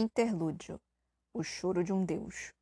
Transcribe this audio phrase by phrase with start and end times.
[0.00, 0.80] Interlúdio
[1.34, 2.54] O choro de um deus.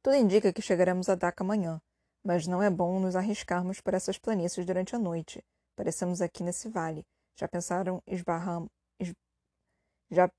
[0.00, 1.82] Tudo indica que chegaremos a Daca amanhã,
[2.24, 5.44] mas não é bom nos arriscarmos por essas planícies durante a noite.
[5.74, 7.04] Parecemos aqui nesse vale.
[7.36, 8.70] Já pensaram esbarram...
[9.00, 9.12] Es...
[10.08, 10.30] Já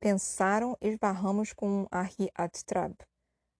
[0.00, 2.96] pensaram esbarramos com a Riattrab.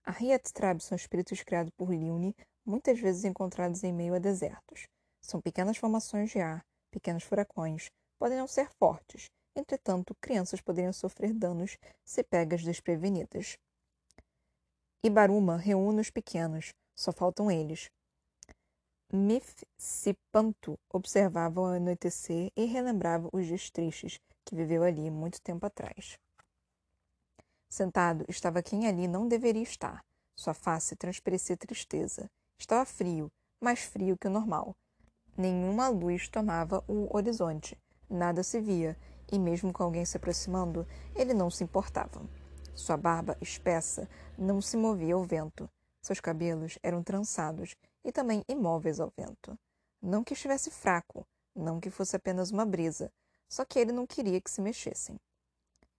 [0.06, 2.34] A Riattrab são espíritos criados por Liune,
[2.64, 4.88] muitas vezes encontrados em meio a desertos.
[5.20, 11.34] São pequenas formações de ar, pequenos furacões, podem não ser fortes, Entretanto, crianças poderiam sofrer
[11.34, 13.58] danos se pegas desprevenidas.
[15.04, 17.90] Ibaruma reúne os pequenos, só faltam eles.
[19.12, 26.18] Mifsipantu observava o anoitecer e relembrava os dias tristes que viveu ali muito tempo atrás.
[27.68, 30.04] Sentado estava quem ali não deveria estar.
[30.34, 32.30] Sua face transparecia tristeza.
[32.58, 34.74] Estava frio, mais frio que o normal.
[35.36, 37.78] Nenhuma luz tomava o horizonte.
[38.08, 38.96] Nada se via,
[39.30, 42.22] e mesmo com alguém se aproximando, ele não se importava.
[42.74, 45.68] Sua barba espessa não se movia ao vento.
[46.00, 49.58] Seus cabelos eram trançados e também imóveis ao vento.
[50.00, 53.12] Não que estivesse fraco, não que fosse apenas uma brisa,
[53.48, 55.20] só que ele não queria que se mexessem.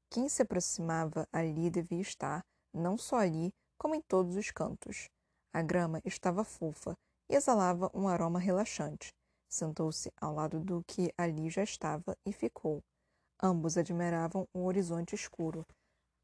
[0.09, 5.09] Quem se aproximava ali devia estar, não só ali, como em todos os cantos.
[5.53, 6.97] A grama estava fofa
[7.30, 9.14] e exalava um aroma relaxante.
[9.47, 12.84] Sentou-se ao lado do que ali já estava e ficou,
[13.45, 15.67] Ambos admiravam o horizonte escuro.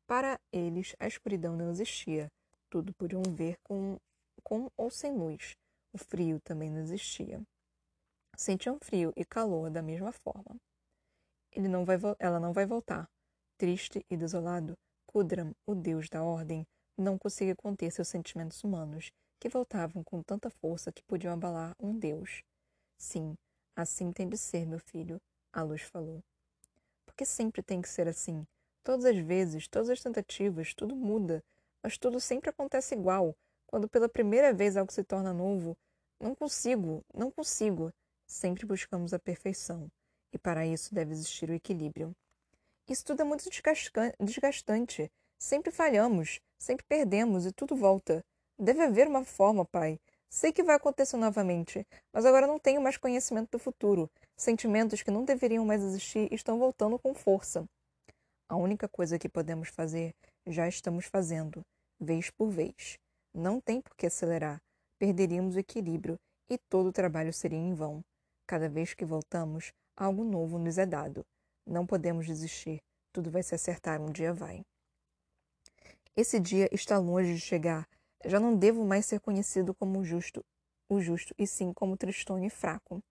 [0.08, 2.32] Para eles, a escuridão não existia.
[2.70, 3.98] Tudo podiam ver com,
[4.42, 5.54] com ou sem luz.
[5.92, 7.42] O frio também não existia.
[8.38, 10.56] Sentiam frio e calor da mesma forma.
[11.52, 13.06] Ele não vai, ela não vai voltar.
[13.58, 16.66] Triste e desolado, Kudram, o deus da ordem,
[16.98, 19.12] não conseguia conter seus sentimentos humanos,
[19.42, 22.42] que voltavam com tanta força que podiam abalar um deus.
[22.98, 23.36] Sim,
[23.76, 25.20] assim tem de ser, meu filho,
[25.52, 26.24] a luz falou
[27.20, 28.48] que sempre tem que ser assim?
[28.82, 31.44] Todas as vezes, todas as tentativas, tudo muda,
[31.84, 33.36] mas tudo sempre acontece igual.
[33.68, 35.78] Quando pela primeira vez algo se torna novo,
[36.18, 37.92] não consigo, não consigo.
[38.26, 39.92] Sempre buscamos a perfeição,
[40.32, 42.16] e para isso deve existir o equilíbrio.
[42.88, 43.50] Isso tudo é muito
[44.18, 45.12] desgastante.
[45.38, 48.24] Sempre falhamos, sempre perdemos e tudo volta.
[48.58, 50.00] Deve haver uma forma, pai.
[50.30, 54.10] Sei que vai acontecer novamente, mas agora não tenho mais conhecimento do futuro.
[54.38, 57.66] Sentimentos que não deveriam mais existir estão voltando com força.
[58.48, 60.14] A única coisa que podemos fazer,
[60.46, 61.66] já estamos fazendo,
[62.00, 63.00] vez por vez.
[63.34, 64.62] Não tem por que acelerar.
[65.00, 68.04] Perderíamos o equilíbrio e todo o trabalho seria em vão.
[68.46, 71.26] Cada vez que voltamos, algo novo nos é dado.
[71.66, 72.80] Não podemos desistir.
[73.12, 74.64] Tudo vai se acertar, um dia vai.
[76.16, 77.88] Esse dia está longe de chegar.
[78.26, 80.44] Já não devo mais ser conhecido como justo,
[80.90, 83.02] o justo, e sim como tristonho e fraco.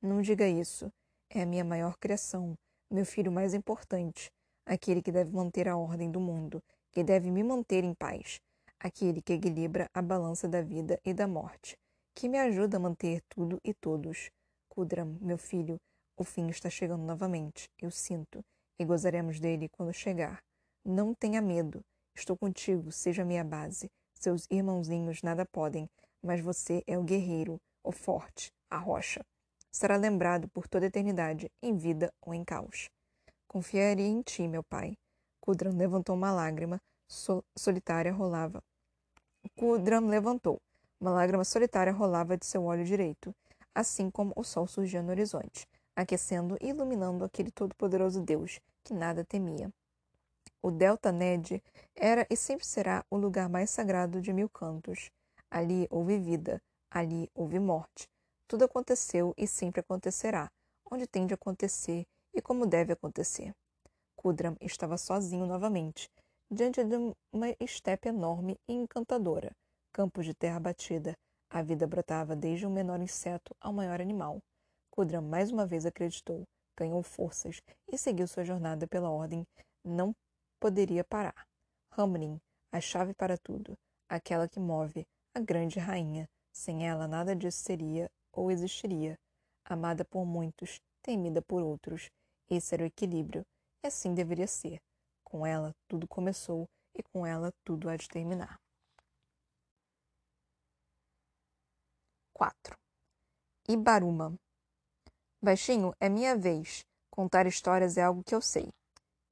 [0.00, 0.92] Não diga isso.
[1.30, 2.54] É a minha maior criação,
[2.90, 4.30] meu filho mais importante,
[4.66, 8.38] aquele que deve manter a ordem do mundo, que deve me manter em paz,
[8.78, 11.78] aquele que equilibra a balança da vida e da morte,
[12.14, 14.30] que me ajuda a manter tudo e todos.
[14.68, 15.80] Kudram, meu filho,
[16.16, 18.44] o fim está chegando novamente, eu sinto,
[18.78, 20.42] e gozaremos dele quando chegar.
[20.84, 21.82] Não tenha medo,
[22.14, 23.90] estou contigo, seja minha base.
[24.22, 25.90] Seus irmãozinhos nada podem,
[26.22, 29.20] mas você é o guerreiro, o forte, a rocha
[29.72, 32.90] será lembrado por toda a eternidade, em vida ou em caos.
[33.48, 34.96] Confiaria em ti, meu pai.
[35.40, 38.62] Kudram levantou uma lágrima sol solitária rolava.
[39.58, 40.60] Kudram levantou.
[41.00, 43.34] Uma lágrima solitária rolava de seu olho direito,
[43.74, 45.66] assim como o sol surgia no horizonte,
[45.96, 49.72] aquecendo e iluminando aquele todo-poderoso Deus que nada temia.
[50.64, 51.60] O Delta Ned
[51.92, 55.10] era e sempre será o lugar mais sagrado de mil cantos.
[55.50, 58.08] Ali houve vida, ali houve morte,
[58.46, 60.48] tudo aconteceu e sempre acontecerá,
[60.88, 63.52] onde tem de acontecer e como deve acontecer.
[64.14, 66.08] Kudram estava sozinho novamente,
[66.48, 66.94] diante de
[67.32, 69.50] uma estepe enorme e encantadora,
[69.92, 71.16] campos de terra batida.
[71.50, 74.38] A vida brotava desde o menor inseto ao maior animal.
[74.90, 76.44] Kudram mais uma vez acreditou,
[76.78, 79.46] ganhou forças e seguiu sua jornada pela ordem.
[79.84, 80.14] Não
[80.62, 81.44] poderia parar.
[81.90, 83.76] Hamrin, a chave para tudo,
[84.08, 85.04] aquela que move,
[85.34, 86.28] a grande rainha.
[86.52, 89.18] Sem ela, nada disso seria ou existiria,
[89.64, 92.08] amada por muitos, temida por outros.
[92.48, 93.44] Esse era o equilíbrio,
[93.82, 94.78] e assim deveria ser.
[95.24, 98.60] Com ela tudo começou e com ela tudo há de terminar.
[102.34, 102.76] 4.
[103.68, 104.38] Ibaruma
[105.42, 106.84] Baixinho, é minha vez.
[107.10, 108.70] Contar histórias é algo que eu sei.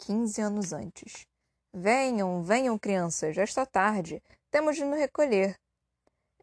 [0.01, 1.27] 15 anos antes.
[1.73, 4.23] Venham, venham, crianças, já está tarde.
[4.51, 5.57] Temos de nos recolher.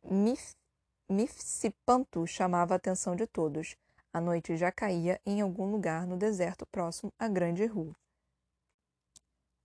[0.03, 0.55] Mif
[1.09, 3.75] Mifsipantu chamava a atenção de todos.
[4.13, 7.95] A noite já caía em algum lugar no deserto próximo à grande rua.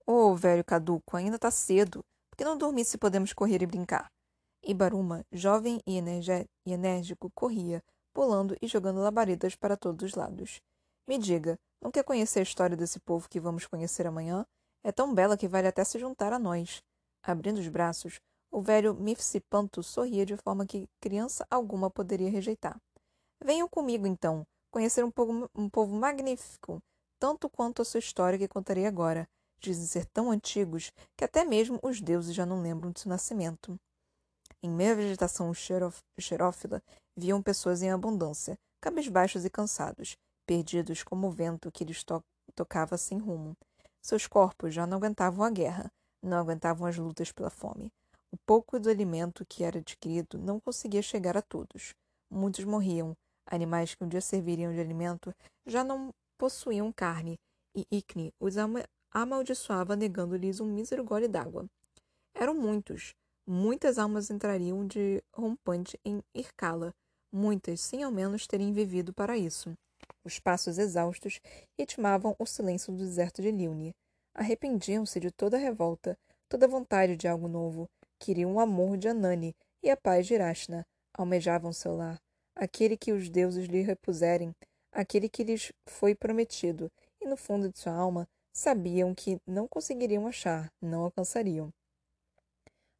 [0.05, 2.03] Ô, oh, velho caduco, ainda tá cedo.
[2.29, 4.09] Por que não dormir se podemos correr e brincar?
[4.63, 5.99] Ibaruma, jovem e,
[6.65, 10.61] e enérgico, corria, pulando e jogando labaredas para todos os lados.
[11.07, 14.45] Me diga, não quer conhecer a história desse povo que vamos conhecer amanhã?
[14.85, 16.81] É tão bela que vale até se juntar a nós.
[17.21, 22.79] Abrindo os braços, o velho Mifsipanto sorria de forma que criança alguma poderia rejeitar.
[23.43, 26.81] Venham comigo, então, conhecer um povo, um povo magnífico,
[27.19, 29.27] tanto quanto a sua história que contarei agora.
[29.59, 33.77] Dizem ser tão antigos que até mesmo os deuses já não lembram de seu nascimento.
[34.61, 36.81] Em meia vegetação xerófila,
[37.17, 40.15] viam pessoas em abundância, cabisbaixos e cansados,
[40.45, 42.23] perdidos como o vento que lhes to
[42.55, 43.57] tocava sem rumo.
[44.01, 45.91] Seus corpos já não aguentavam a guerra,
[46.21, 47.91] não aguentavam as lutas pela fome.
[48.31, 51.93] O pouco do alimento que era adquirido não conseguia chegar a todos.
[52.29, 53.15] Muitos morriam.
[53.45, 55.33] Animais que um dia serviriam de alimento
[55.65, 57.39] já não possuíam carne,
[57.75, 58.55] e Icne os
[59.11, 61.65] amaldiçoava negando-lhes um mísero gole d'água.
[62.33, 63.13] Eram muitos.
[63.45, 66.93] Muitas almas entrariam de rompante em Irkala,
[67.31, 69.73] muitas sem ao menos terem vivido para isso.
[70.25, 71.41] Os passos exaustos
[71.77, 73.93] ritmavam o silêncio do deserto de Liune.
[74.33, 76.17] Arrependiam-se de toda a revolta,
[76.47, 80.33] toda a vontade de algo novo, queriam o amor de Anani e a paz de
[80.33, 80.85] Irashna.
[81.13, 82.19] Almejavam seu lar,
[82.55, 84.55] aquele que os deuses lhe repuserem,
[84.91, 86.91] aquele que lhes foi prometido,
[87.21, 91.71] e no fundo de sua alma sabiam que não conseguiriam achar, não alcançariam.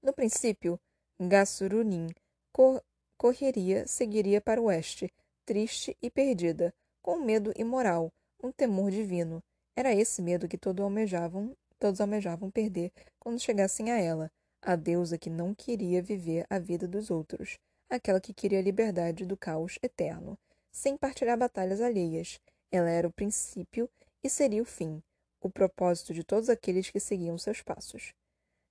[0.02, 0.80] No princípio,
[1.20, 2.10] Gassurunin
[2.52, 2.84] cor
[3.18, 5.12] correria, seguiria para o oeste,
[5.46, 6.74] triste e perdida,
[7.04, 8.12] com medo imoral,
[8.42, 9.44] um temor divino.
[9.76, 15.18] Era esse medo que todos almejavam, todos almejavam perder quando chegassem a ela, a deusa
[15.18, 17.60] que não queria viver a vida dos outros,
[17.90, 20.40] aquela que queria a liberdade do caos eterno,
[20.72, 22.40] sem partilhar batalhas alheias.
[22.72, 23.90] Ela era o princípio
[24.24, 25.04] e seria o fim,
[25.42, 28.14] o propósito de todos aqueles que seguiam seus passos.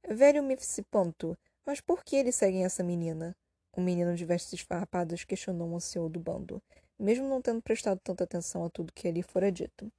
[0.08, 1.36] Velho Mifsipanto,
[1.66, 3.36] mas por que eles seguem essa menina?
[3.76, 6.62] O menino de vestes esfarrapadas questionou o ancião do bando,
[7.02, 9.90] mesmo não tendo prestado tanta atenção a tudo que ali fora dito.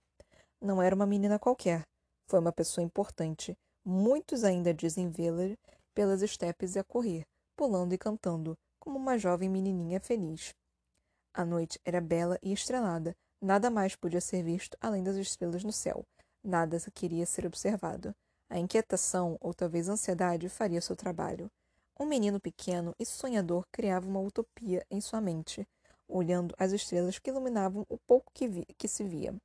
[0.62, 1.84] Não era uma menina qualquer.
[2.30, 3.58] Foi uma pessoa importante.
[3.86, 5.58] Muitos ainda dizem vê-la
[5.94, 7.26] pelas estepes e a correr,
[7.58, 10.54] pulando e cantando, como uma jovem menininha feliz.
[11.34, 15.74] A noite era bela e estrelada, nada mais podia ser visto além das estrelas no
[15.74, 16.06] céu,
[16.42, 18.16] nada queria ser observado.
[18.50, 21.52] A inquietação, ou talvez ansiedade, faria seu trabalho.
[22.00, 25.68] Um menino pequeno e sonhador criava uma utopia em sua mente,
[26.14, 29.36] olhando as estrelas que iluminavam o pouco que, vi, que se via.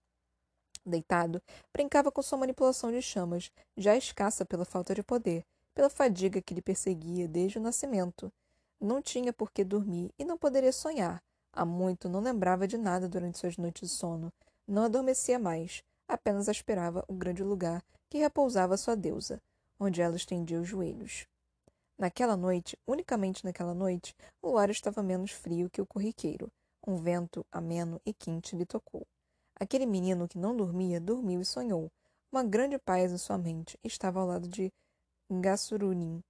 [0.85, 1.43] Deitado,
[1.73, 5.45] brincava com sua manipulação de chamas, já escassa pela falta de poder,
[5.75, 8.33] pela fadiga que lhe perseguia desde o nascimento.
[8.81, 11.23] Não tinha por que dormir e não poderia sonhar.
[11.53, 14.33] Há muito não lembrava de nada durante suas noites de sono.
[14.67, 19.41] Não adormecia mais, apenas aspirava o grande lugar que repousava sua deusa,
[19.81, 21.27] onde ela estendia os joelhos.
[21.99, 26.51] Naquela noite, unicamente naquela noite, o ar estava menos frio que o corriqueiro.
[26.89, 29.07] Um vento ameno e quente lhe tocou.
[29.55, 31.93] Aquele menino que não dormia, dormiu e sonhou.
[32.33, 34.73] Uma grande paz em sua mente estava ao lado de
[35.31, 36.25] Gassurunin,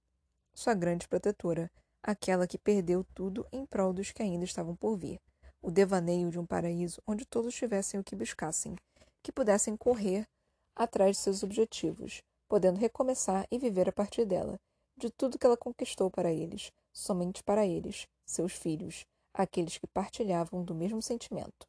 [0.53, 1.71] sua grande protetora,
[2.03, 5.21] aquela que perdeu tudo em prol dos que ainda estavam por vir.
[5.61, 8.75] O devaneio de um paraíso onde todos tivessem o que buscassem,
[9.23, 10.27] que pudessem correr
[10.75, 14.59] atrás de seus objetivos, podendo recomeçar e viver a partir dela,
[14.97, 20.63] de tudo que ela conquistou para eles, somente para eles, seus filhos, aqueles que partilhavam
[20.63, 21.67] do mesmo sentimento.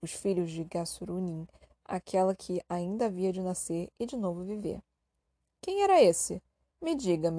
[0.00, 1.46] Os filhos de Gassurunin,
[1.84, 4.80] aquela que ainda havia de nascer e de novo viver.
[5.60, 6.42] Quem era esse?
[6.80, 7.30] Me diga,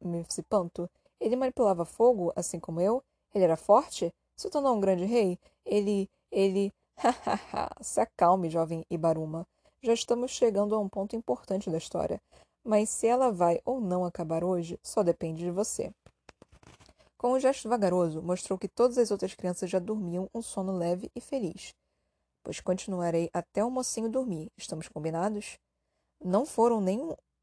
[0.00, 3.02] Mifsipanto, ele manipulava fogo, assim como eu?
[3.34, 4.12] Ele era forte?
[4.36, 5.38] Se tornou um grande rei?
[5.64, 6.10] Ele.
[6.30, 6.72] ele.
[6.96, 7.70] Hahaha!
[7.80, 9.46] Se acalme, jovem Ibaruma.
[9.82, 12.20] Já estamos chegando a um ponto importante da história.
[12.64, 15.92] Mas se ela vai ou não acabar hoje, só depende de você.
[17.24, 21.10] Com um gesto vagaroso, mostrou que todas as outras crianças já dormiam um sono leve
[21.16, 21.74] e feliz.
[22.42, 24.52] Pois continuarei até o mocinho dormir.
[24.58, 25.58] Estamos combinados?
[26.22, 27.00] Não foram nem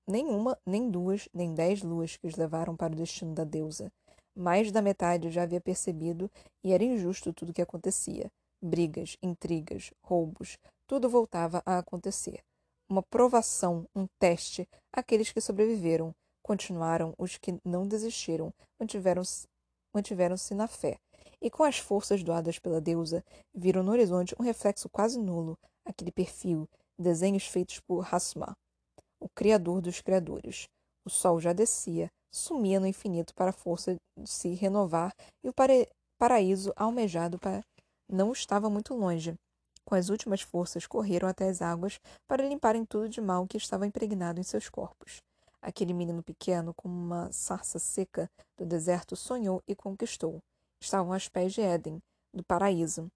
[0.08, 3.92] nem uma, nem duas, nem dez luas que os levaram para o destino da deusa.
[4.36, 6.30] Mais da metade já havia percebido
[6.64, 8.32] e era injusto tudo o que acontecia.
[8.62, 12.44] Brigas, intrigas, roubos, tudo voltava a acontecer.
[12.88, 16.14] Uma provação, um teste, aqueles que sobreviveram.
[16.44, 19.50] Continuaram os que não desistiram, mantiveram-se
[19.94, 20.98] mantiveram na fé.
[21.42, 26.12] E com as forças doadas pela deusa, viram no horizonte um reflexo quase nulo, aquele
[26.12, 26.68] perfil,
[26.98, 28.56] desenhos feitos por Hasma,
[29.20, 30.68] o Criador dos Criadores.
[31.06, 35.54] O sol já descia, sumia no infinito para a força de se renovar, e o
[36.20, 37.64] paraíso almejado para...
[38.10, 39.34] não estava muito longe.
[39.84, 43.88] Com as últimas forças, correram até as águas para limparem tudo de mal que estava
[43.88, 45.18] impregnado em seus corpos.
[45.62, 50.41] Aquele menino pequeno, como uma sarça seca do deserto, sonhou e conquistou.
[50.80, 52.01] Estavam aos pés de Éden,
[52.34, 53.12] do paraíso.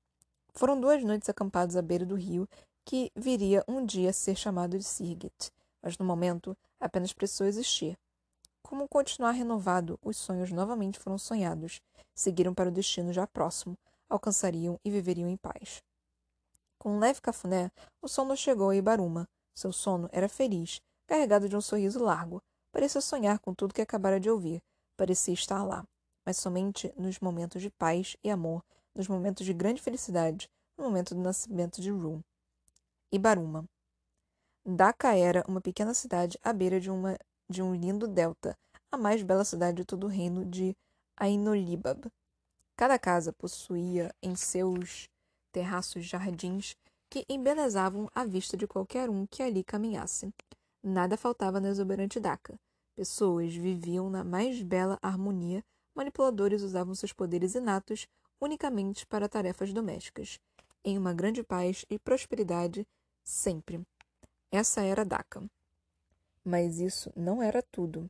[0.53, 2.47] Foram duas noites acampados à beira do rio,
[2.85, 7.97] que viria um dia a ser chamado de Sirgit, mas no momento apenas precisou existir.
[8.61, 11.81] Como continuar renovado, os sonhos novamente foram sonhados,
[12.13, 13.77] seguiram para o destino já próximo,
[14.09, 15.83] alcançariam e viveriam em paz.
[16.77, 17.71] Com um leve cafuné,
[18.01, 19.27] o sono chegou a Ibaruma.
[19.55, 22.41] Seu sono era feliz, carregado de um sorriso largo.
[22.71, 24.61] Parecia sonhar com tudo que acabara de ouvir.
[24.97, 25.85] Parecia estar lá.
[26.25, 28.63] Mas somente nos momentos de paz e amor,
[28.95, 32.23] nos momentos de grande felicidade, no momento do nascimento de Ru.
[33.11, 33.65] Ibaruma.
[34.65, 38.57] Dhaka era uma pequena cidade à beira de, uma, de um lindo delta,
[38.91, 40.75] a mais bela cidade de todo o reino de
[41.17, 42.11] Ainolibab.
[42.75, 45.07] Cada casa possuía em seus
[45.51, 46.75] terraços jardins
[47.09, 50.33] que embelezavam a vista de qualquer um que ali caminhasse.
[50.87, 52.59] Nada faltava na exuberante Daca.
[52.95, 55.65] Pessoas viviam na mais bela harmonia,
[55.95, 58.07] manipuladores usavam seus poderes inatos
[58.39, 60.39] unicamente para tarefas domésticas,
[60.83, 62.85] em uma grande paz e prosperidade
[63.23, 63.81] sempre.
[64.51, 65.49] Essa era Daca.
[66.43, 68.07] Mas isso não era tudo.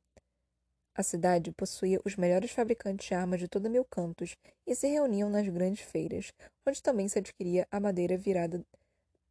[0.94, 4.36] A cidade possuía os melhores fabricantes de armas de todo mil cantos
[4.67, 6.34] e se reuniam nas grandes feiras,
[6.67, 8.65] onde também se adquiria a madeira virada,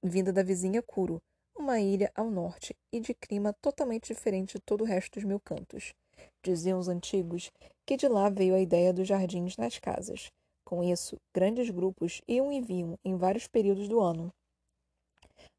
[0.03, 1.21] vinda da vizinha Kuro,
[1.57, 5.41] uma ilha ao norte e de clima totalmente diferente de todo o resto dos mil
[5.41, 5.95] cantos.
[6.43, 7.51] Diziam os antigos
[7.87, 10.31] que de lá veio a ideia dos jardins nas casas.
[10.65, 14.33] Com isso, grandes grupos iam e vinham em vários períodos do ano.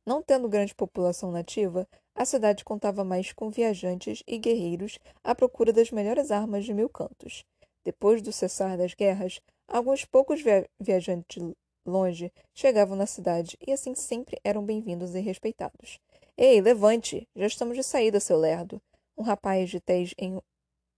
[0.06, 5.74] Não tendo grande população nativa, a cidade contava mais com viajantes e guerreiros à procura
[5.74, 7.44] das melhores armas de mil cantos.
[7.84, 11.44] Depois do cessar das guerras, alguns poucos via viajantes
[11.86, 16.00] longe, chegavam na cidade e assim sempre eram bem-vindos e respeitados.
[16.36, 17.28] Ei, levante!
[17.36, 18.82] Já estamos de saída, seu lerdo!
[19.18, 20.14] Um rapaz de tez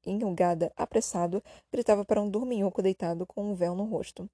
[0.06, 4.30] enrugada, apressado, gritava para um dorminhoco deitado com um véu no rosto.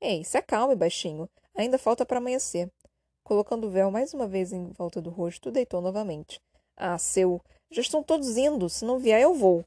[0.00, 1.28] Ei, se acalme, baixinho.
[1.54, 2.70] Ainda falta para amanhecer.
[3.22, 6.40] Colocando o véu mais uma vez em volta do rosto, deitou novamente.
[6.76, 7.40] Ah, seu!
[7.70, 8.68] Já estão todos indo.
[8.68, 9.64] Se não vier, eu vou.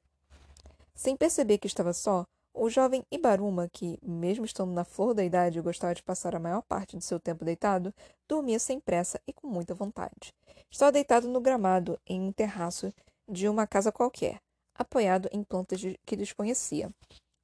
[0.95, 5.59] Sem perceber que estava só, o jovem Ibaruma, que, mesmo estando na flor da idade,
[5.59, 7.93] gostava de passar a maior parte de seu tempo deitado,
[8.27, 10.33] dormia sem pressa e com muita vontade.
[10.69, 12.93] Estava deitado no gramado, em um terraço
[13.27, 14.39] de uma casa qualquer,
[14.75, 16.89] apoiado em plantas que desconhecia.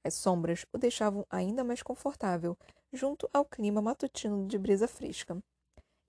[0.06, 2.58] As sombras o deixavam ainda mais confortável,
[2.94, 5.38] junto ao clima matutino de brisa fresca.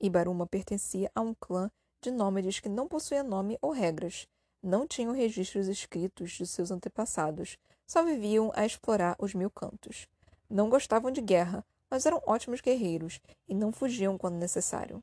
[0.00, 1.70] Ibaruma pertencia a um clã
[2.02, 4.26] de nômades que não possuía nome ou regras.
[4.62, 10.06] Não tinham registros escritos de seus antepassados, só viviam a explorar os mil cantos.
[10.48, 15.02] Não gostavam de guerra, mas eram ótimos guerreiros e não fugiam quando necessário.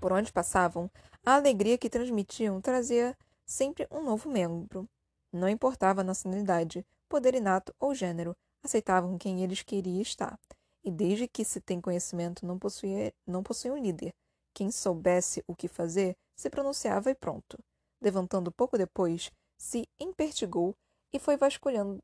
[0.00, 0.90] Por onde passavam,
[1.24, 4.88] a alegria que transmitiam trazia sempre um novo membro.
[5.32, 10.38] Não importava nacionalidade, poder inato ou gênero, aceitavam quem eles queriam estar.
[10.84, 14.12] E desde que se tem conhecimento, não possuía, não possuía um líder.
[14.52, 17.58] Quem soubesse o que fazer, se pronunciava e pronto.
[18.00, 20.74] Levantando pouco depois, se empertigou
[21.12, 22.02] e foi vasculhando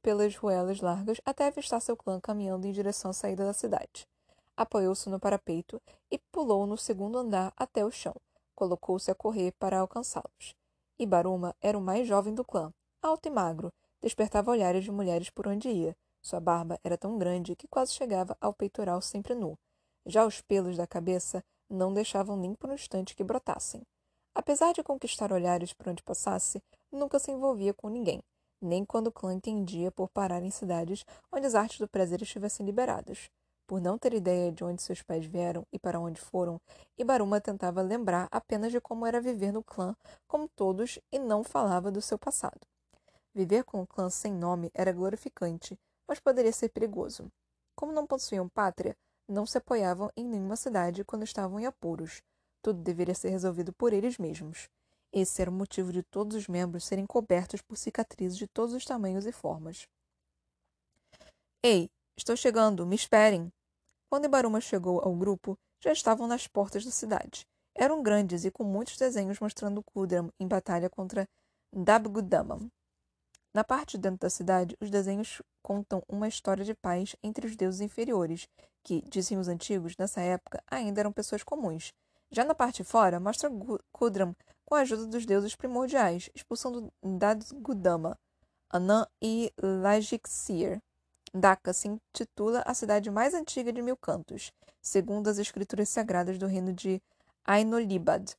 [0.00, 4.06] pelas ruelas largas até avistar seu clã caminhando em direção à saída da cidade.
[4.56, 5.80] Apoiou-se no parapeito
[6.10, 8.14] e pulou no segundo andar até o chão.
[8.54, 10.54] Colocou-se a correr para alcançá-los.
[10.98, 12.72] Ibaruma era o mais jovem do clã,
[13.02, 15.96] alto e magro, despertava olhares de mulheres por onde ia.
[16.20, 19.58] Sua barba era tão grande que quase chegava ao peitoral sempre nu.
[20.06, 23.82] Já os pelos da cabeça não deixavam nem por um instante que brotassem.
[24.34, 28.22] Apesar de conquistar olhares por onde passasse, nunca se envolvia com ninguém
[28.62, 32.64] nem quando o clã entendia por parar em cidades onde as artes do prazer estivessem
[32.64, 33.28] liberadas.
[33.66, 36.60] Por não ter ideia de onde seus pais vieram e para onde foram,
[36.96, 39.96] Ibaruma tentava lembrar apenas de como era viver no clã
[40.28, 42.60] como todos e não falava do seu passado.
[43.34, 47.30] Viver com o clã sem nome era glorificante, mas poderia ser perigoso.
[47.74, 48.94] Como não possuíam pátria,
[49.26, 52.22] não se apoiavam em nenhuma cidade quando estavam em apuros.
[52.62, 54.70] Tudo deveria ser resolvido por eles mesmos.
[55.12, 58.84] Esse era o motivo de todos os membros serem cobertos por cicatrizes de todos os
[58.84, 59.86] tamanhos e formas.
[61.62, 63.52] Ei, estou chegando, me esperem!
[64.08, 67.46] Quando Ibaruma chegou ao grupo, já estavam nas portas da cidade.
[67.74, 71.28] Eram grandes e com muitos desenhos mostrando Kudram em batalha contra
[71.72, 72.60] Dabgudama.
[73.54, 77.56] Na parte de dentro da cidade, os desenhos contam uma história de paz entre os
[77.56, 78.48] deuses inferiores,
[78.82, 81.92] que, diziam os antigos, nessa época ainda eram pessoas comuns.
[82.32, 83.50] Já na parte de fora, mostra
[83.92, 84.34] Kudram
[84.64, 88.18] com a ajuda dos deuses primordiais, expulsando Dadgudama,
[88.70, 90.80] Anã e Lajixir.
[91.34, 96.46] Dhaka se intitula a cidade mais antiga de Mil Cantos, segundo as escrituras sagradas do
[96.46, 97.02] reino de
[97.44, 98.34] Ainolibad.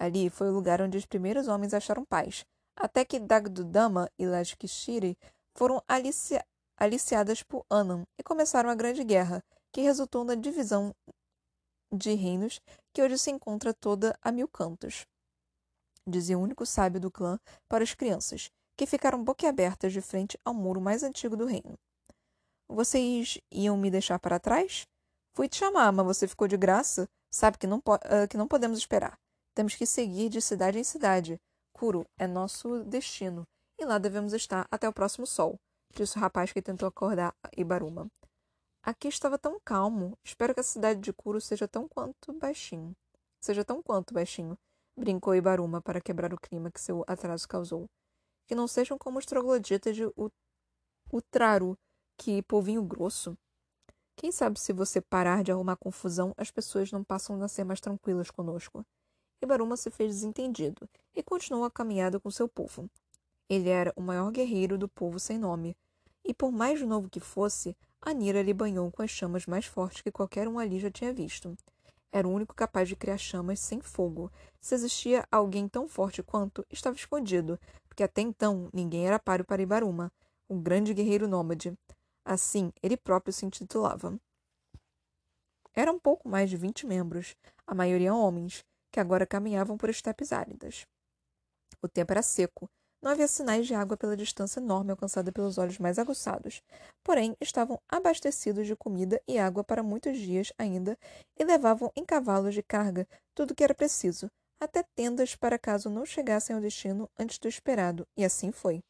[0.00, 2.44] Ali foi o lugar onde os primeiros homens acharam paz,
[2.76, 5.16] até que Dagdudama e Lajkishiri
[5.54, 6.44] foram alicia
[6.76, 10.94] aliciadas por Anam e começaram a Grande Guerra, que resultou na divisão
[11.92, 12.60] de reinos
[12.92, 15.06] que hoje se encontra toda a mil cantos.
[16.06, 20.54] Dizia o único sábio do clã para as crianças, que ficaram boquiabertas de frente ao
[20.54, 21.78] muro mais antigo do reino.
[22.68, 24.86] Vocês iam me deixar para trás?
[25.34, 27.08] Fui te chamar, mas você ficou de graça.
[27.30, 29.18] Sabe que não, uh, que não podemos esperar.
[29.54, 31.38] Temos que seguir de cidade em cidade.
[31.72, 33.46] Kuro é nosso destino,
[33.78, 35.56] e lá devemos estar até o próximo sol,
[35.94, 38.08] disse o rapaz que tentou acordar Ibaruma.
[38.82, 40.16] Aqui estava tão calmo.
[40.24, 42.96] Espero que a cidade de Kuro seja tão quanto baixinho.
[43.40, 44.58] Seja tão quanto baixinho,
[44.96, 47.88] brincou Ibaruma para quebrar o clima que seu atraso causou.
[48.46, 50.04] Que não sejam como os trogloditas de
[51.12, 51.78] Utraru,
[52.16, 53.36] que polvinho grosso.
[54.16, 57.80] Quem sabe se você parar de arrumar confusão, as pessoas não passam a ser mais
[57.80, 58.84] tranquilas conosco.
[59.40, 62.90] Ibaruma se fez desentendido e continuou a caminhada com seu povo.
[63.48, 65.76] Ele era o maior guerreiro do povo sem nome,
[66.24, 70.12] e por mais novo que fosse, Anira lhe banhou com as chamas mais fortes que
[70.12, 71.56] qualquer um ali já tinha visto.
[72.10, 74.32] Era o único capaz de criar chamas sem fogo.
[74.60, 79.60] Se existia alguém tão forte quanto, estava escondido, porque até então ninguém era páreo para
[79.60, 80.10] Ibaruma,
[80.48, 81.76] o grande guerreiro nômade.
[82.24, 84.18] Assim, ele próprio se intitulava.
[85.74, 87.36] Eram um pouco mais de vinte membros,
[87.66, 90.86] a maioria homens, que agora caminhavam por estepes áridas.
[91.82, 95.78] O tempo era seco, não havia sinais de água pela distância enorme alcançada pelos olhos
[95.78, 96.62] mais aguçados,
[97.02, 100.98] porém estavam abastecidos de comida e água para muitos dias ainda
[101.38, 105.88] e levavam em cavalos de carga tudo o que era preciso, até tendas para caso
[105.88, 108.82] não chegassem ao destino antes do esperado, e assim foi.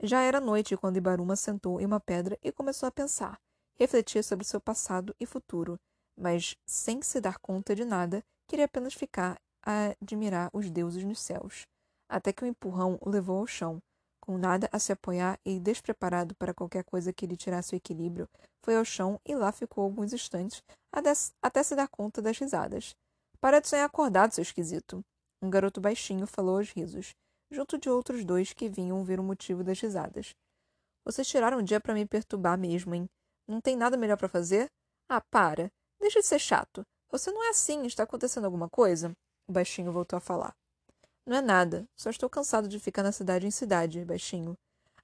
[0.00, 3.36] Já era noite quando Ibaruma sentou em uma pedra e começou a pensar.
[3.74, 5.78] Refletia sobre seu passado e futuro,
[6.16, 11.20] mas, sem se dar conta de nada, queria apenas ficar a admirar os deuses nos
[11.20, 11.66] céus.
[12.08, 13.78] Até que o um empurrão o levou ao chão.
[14.20, 18.28] Com nada a se apoiar e despreparado para qualquer coisa que lhe tirasse o equilíbrio,
[18.62, 22.94] foi ao chão e lá ficou alguns instantes até se dar conta das risadas.
[23.40, 25.02] Para de sonhar acordado, seu esquisito.
[25.40, 27.14] Um garoto baixinho falou aos risos
[27.50, 30.34] junto de outros dois que vinham ver o motivo das risadas.
[31.04, 33.08] Vocês tiraram um dia para me perturbar mesmo, hein?
[33.46, 34.68] Não tem nada melhor para fazer?
[35.08, 35.70] Ah, para.
[36.00, 36.82] Deixa de ser chato.
[37.10, 37.86] Você não é assim.
[37.86, 39.12] Está acontecendo alguma coisa?
[39.50, 40.54] Baixinho voltou a falar.
[41.26, 41.88] Não é nada.
[41.96, 44.56] Só estou cansado de ficar na cidade em cidade, baixinho.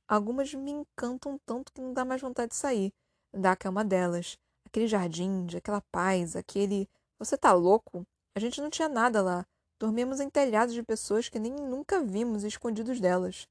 [0.06, 2.92] Algumas me encantam tanto que não dá mais vontade de sair.
[3.32, 4.36] Daca é uma delas.
[4.66, 6.88] Aquele jardim, de aquela paz, aquele.
[7.18, 8.06] Você tá louco?
[8.34, 9.46] A gente não tinha nada lá.
[9.78, 13.48] Dormimos em telhados de pessoas que nem nunca vimos escondidos delas.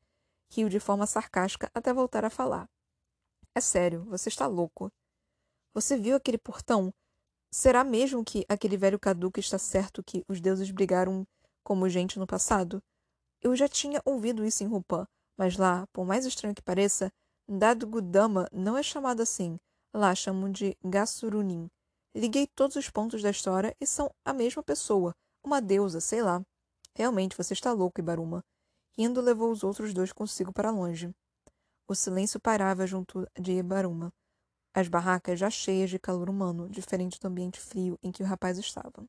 [0.51, 2.69] Riu de forma sarcástica até voltar a falar.
[3.55, 4.91] É sério, você está louco.
[5.73, 6.93] Você viu aquele portão?
[7.53, 11.23] Será mesmo que aquele velho caduco está certo que os deuses brigaram
[11.63, 12.81] como gente no passado?
[13.39, 15.05] Eu já tinha ouvido isso em Rupã,
[15.37, 17.11] mas lá, por mais estranho que pareça,
[17.47, 19.59] Dado Gudama não é chamado assim.
[19.93, 21.69] Lá chamam de Gassurunin.
[22.15, 25.13] Liguei todos os pontos da história e são a mesma pessoa,
[25.43, 26.41] uma deusa, sei lá.
[26.95, 28.43] Realmente, você está louco, Ibaruma.
[28.97, 31.13] Rindo, levou os outros dois consigo para longe.
[31.87, 34.11] O silêncio parava junto de Ibaruma.
[34.75, 38.57] As barracas já cheias de calor humano, diferente do ambiente frio em que o rapaz
[38.57, 39.07] estava.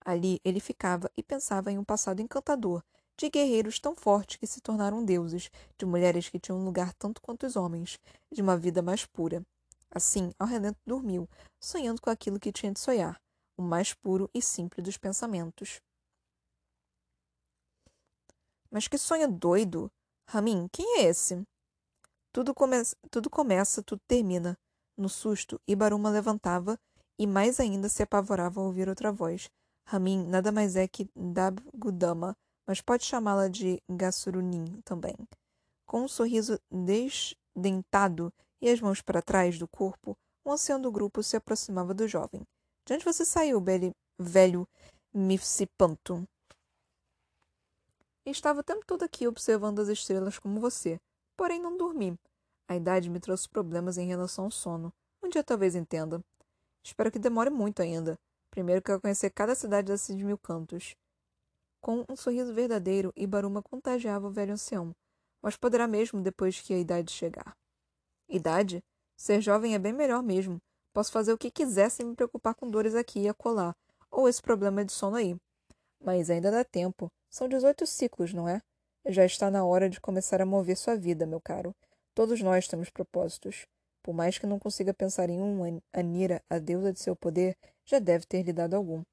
[0.00, 2.82] Ali ele ficava e pensava em um passado encantador,
[3.14, 7.44] de guerreiros tão fortes que se tornaram deuses, de mulheres que tinham lugar tanto quanto
[7.44, 7.98] os homens,
[8.32, 9.44] de uma vida mais pura.
[9.90, 11.28] Assim, ao relento dormiu,
[11.60, 13.20] sonhando com aquilo que tinha de sonhar,
[13.58, 15.82] o mais puro e simples dos pensamentos.
[18.70, 19.90] Mas que sonho doido!
[20.26, 21.42] Ramin, quem é esse?
[22.32, 22.76] Tudo, come
[23.10, 24.56] tudo começa, tudo termina.
[24.98, 26.76] No susto, Ibaruma levantava
[27.16, 29.48] e mais ainda se apavorava ao ouvir outra voz.
[29.86, 35.14] Ramin nada mais é que Dabgudama, mas pode chamá-la de Gassurunin também.
[35.86, 41.22] Com um sorriso desdentado e as mãos para trás do corpo, o ancião do grupo
[41.22, 42.42] se aproximava do jovem.
[42.84, 44.66] De onde você saiu, bele, velho
[45.14, 46.28] Mifsipanto?
[48.26, 51.00] Estava o tempo todo aqui observando as estrelas como você,
[51.36, 52.18] porém não dormi.
[52.68, 54.92] A idade me trouxe problemas em relação ao sono.
[55.22, 56.22] Um dia talvez entenda.
[56.84, 58.18] Espero que demore muito ainda.
[58.50, 60.94] Primeiro quero conhecer cada cidade desses mil cantos.
[61.80, 64.94] Com um sorriso verdadeiro, Ibaruma contagiava o velho ancião,
[65.40, 67.56] mas poderá mesmo depois que a idade chegar.
[68.28, 68.82] Idade?
[69.16, 70.60] Ser jovem é bem melhor mesmo.
[70.92, 73.74] Posso fazer o que quiser sem me preocupar com dores aqui e acolá,
[74.10, 75.36] ou esse problema de sono aí.
[76.04, 77.10] Mas ainda dá tempo.
[77.30, 78.60] São dezoito ciclos, não é?
[79.06, 81.74] Já está na hora de começar a mover sua vida, meu caro.
[82.18, 83.64] Todos nós temos propósitos.
[84.02, 88.00] Por mais que não consiga pensar em um, Anira, a deusa de seu poder, já
[88.00, 89.04] deve ter lhe dado algum.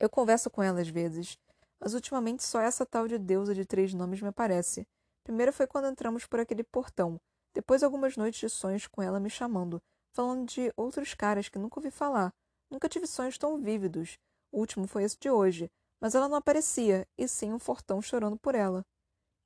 [0.00, 1.36] Eu converso com ela às vezes,
[1.78, 4.86] mas ultimamente só essa tal de deusa de três nomes me aparece.
[5.24, 7.20] Primeiro foi quando entramos por aquele portão,
[7.52, 9.78] depois algumas noites de sonhos com ela me chamando,
[10.14, 12.32] falando de outros caras que nunca ouvi falar.
[12.70, 14.16] Nunca tive sonhos tão vívidos.
[14.50, 15.68] O último foi esse de hoje,
[16.00, 18.82] mas ela não aparecia, e sim um fortão chorando por ela.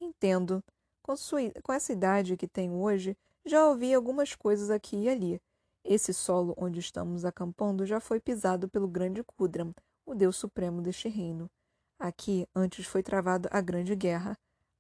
[0.00, 0.62] Entendo.
[1.02, 5.42] Com, sua, com essa idade que tenho hoje, já ouvi algumas coisas aqui e ali.
[5.82, 11.08] Esse solo onde estamos acampando já foi pisado pelo grande Kudram, o deus supremo deste
[11.08, 11.50] reino.
[11.98, 14.38] Aqui antes foi travada a grande guerra,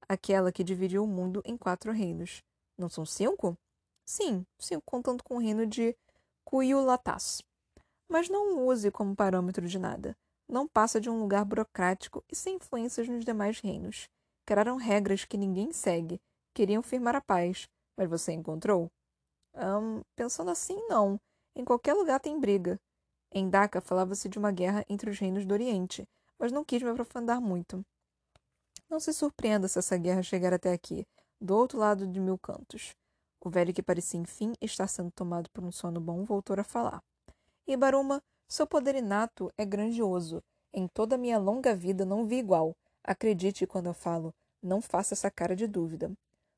[0.08, 2.42] aquela que dividiu o mundo em quatro reinos.
[2.76, 3.56] Não são cinco?
[4.04, 5.96] Sim, cinco contando com o reino de
[6.44, 7.42] Kuyulatas.
[8.08, 10.16] Mas não o use como parâmetro de nada.
[10.48, 14.08] Não passa de um lugar burocrático e sem influências nos demais reinos.
[14.50, 16.20] Criaram regras que ninguém segue.
[16.52, 17.68] Queriam firmar a paz.
[17.96, 18.90] Mas você encontrou?
[19.54, 21.20] Um, pensando assim, não.
[21.54, 22.76] Em qualquer lugar tem briga.
[23.32, 26.04] Em Dhaka falava-se de uma guerra entre os reinos do Oriente,
[26.36, 27.86] mas não quis me aprofundar muito.
[28.88, 31.06] Não se surpreenda se essa guerra chegar até aqui,
[31.40, 32.96] do outro lado de mil cantos.
[33.40, 37.00] O velho, que parecia enfim estar sendo tomado por um sono bom, voltou a falar.
[37.68, 40.42] Ibaruma, seu poder inato é grandioso.
[40.74, 42.74] Em toda a minha longa vida não vi igual.
[43.04, 44.34] Acredite quando eu falo.
[44.62, 46.12] Não faça essa cara de dúvida.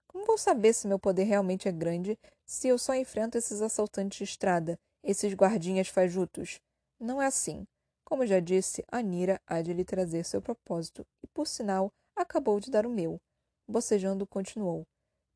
[0.08, 4.18] Como vou saber se meu poder realmente é grande se eu só enfrento esses assaltantes
[4.18, 6.60] de estrada, esses guardinhas fajutos?
[7.00, 7.66] Não é assim.
[8.04, 12.70] Como já disse, Anira há de lhe trazer seu propósito, e, por sinal, acabou de
[12.70, 13.18] dar o meu.
[13.66, 14.86] Bocejando, continuou.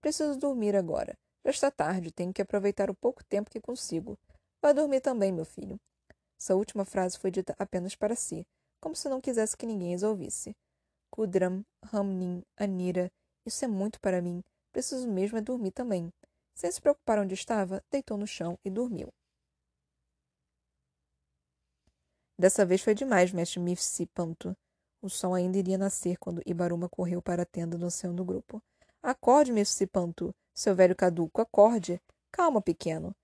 [0.01, 1.17] Preciso dormir agora.
[1.45, 4.19] Já está tarde, tenho que aproveitar o pouco tempo que consigo.
[4.61, 5.81] Vá dormir também, meu filho.
[6.39, 8.47] Essa última frase foi dita apenas para si,
[8.81, 10.55] como se não quisesse que ninguém as ouvisse.
[11.17, 13.11] Kudram, Ramnin, Anira,
[13.47, 14.45] isso é muito para mim.
[14.71, 16.13] Preciso mesmo é dormir também.
[16.55, 19.09] Sem se preocupar onde estava, deitou no chão e dormiu.
[22.39, 24.55] Dessa vez foi demais, mestre Mifsi Panto.
[25.01, 28.63] O sol ainda iria nascer quando Ibaruma correu para a tenda do ancião do grupo.
[29.03, 31.99] Acorde, Mifsi Panto, seu velho caduco, acorde.
[32.31, 33.17] Calma, pequeno.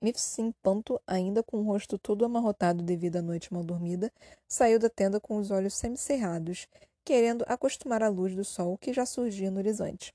[0.00, 4.12] Mifsimpanto, ainda com o rosto todo amarrotado devido à noite mal dormida,
[4.48, 6.66] saiu da tenda com os olhos semicerrados,
[7.04, 10.14] querendo acostumar à luz do sol que já surgia no horizonte.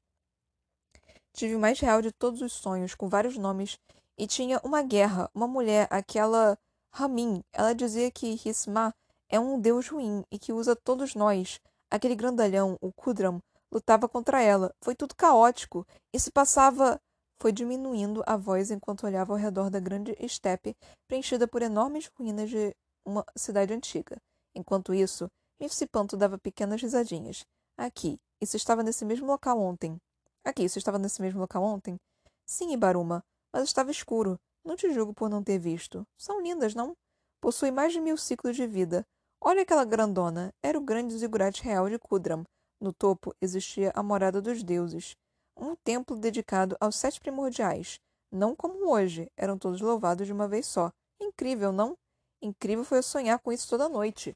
[1.34, 3.78] Tive o mais real de todos os sonhos, com vários nomes,
[4.18, 6.58] e tinha uma guerra, uma mulher, aquela
[6.92, 7.44] Ramin.
[7.52, 8.94] Ela dizia que Hisma
[9.28, 11.60] é um deus ruim e que usa todos nós.
[11.92, 14.74] Aquele grandalhão, o Kudram, lutava contra ela.
[14.82, 17.02] Foi tudo caótico e se passava
[17.42, 20.76] foi diminuindo a voz enquanto olhava ao redor da grande estepe
[21.08, 24.18] preenchida por enormes ruínas de uma cidade antiga.
[24.56, 27.46] Enquanto isso, Mifsipanto dava pequenas risadinhas.
[27.78, 29.98] Aqui, isso estava nesse mesmo local ontem.
[30.44, 31.98] Aqui, isso estava nesse mesmo local ontem?
[32.46, 34.40] Sim, Ibaruma, mas estava escuro.
[34.64, 36.06] Não te julgo por não ter visto.
[36.18, 36.96] São lindas, não?
[37.42, 39.06] Possui mais de mil ciclos de vida.
[39.42, 40.52] Olha aquela grandona.
[40.64, 42.44] Era o grande zigurate real de Kudram.
[42.82, 45.16] No topo existia a morada dos deuses
[45.58, 48.00] um templo dedicado aos sete primordiais.
[48.32, 50.92] Não como hoje, eram todos louvados de uma vez só.
[51.20, 51.98] Incrível, não?
[52.42, 54.36] Incrível foi eu sonhar com isso toda noite.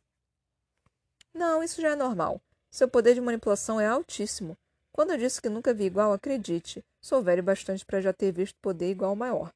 [1.34, 2.42] Não, isso já é normal.
[2.72, 4.58] Seu poder de manipulação é altíssimo.
[4.92, 6.84] Quando eu disse que nunca vi igual, acredite.
[7.02, 9.54] Sou velho bastante para já ter visto poder igual ao maior.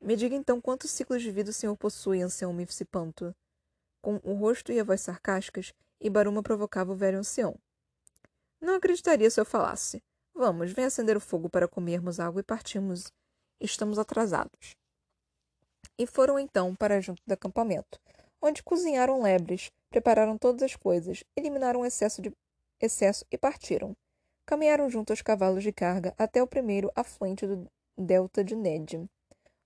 [0.00, 3.34] Me diga então quantos ciclos de vida o senhor possui, ancião Mifsipanto.
[4.02, 7.54] Com o rosto e a voz sarcásticas, Ibaruma provocava o velho ancião.
[8.60, 10.02] Não acreditaria se eu falasse.
[10.34, 13.12] Vamos, vem acender o fogo para comermos água e partimos.
[13.60, 14.74] Estamos atrasados.
[15.98, 18.00] E foram então para junto do acampamento,
[18.40, 22.32] onde cozinharam lebres, prepararam todas as coisas, eliminaram o excesso, de...
[22.80, 23.94] excesso e partiram.
[24.46, 29.06] Caminharam junto aos cavalos de carga até o primeiro afluente do delta de Ned.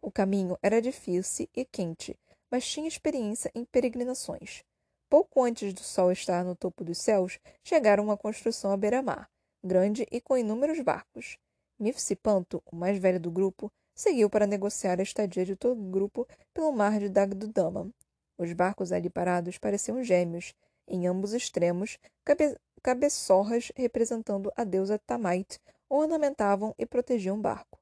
[0.03, 2.19] O caminho era difícil e quente,
[2.51, 4.65] mas tinha experiência em peregrinações.
[5.09, 9.31] Pouco antes do sol estar no topo dos céus, chegaram a uma construção à beira-mar
[9.65, 11.39] grande e com inúmeros barcos.
[11.79, 16.27] Mifsipanto, o mais velho do grupo, seguiu para negociar a estadia de todo o grupo
[16.53, 17.91] pelo mar de Dagdudama.
[18.37, 20.55] Os barcos ali parados pareciam gêmeos,
[20.87, 27.79] em ambos extremos, cabe cabeçorras representando a deusa Tamait ornamentavam e protegiam o barco.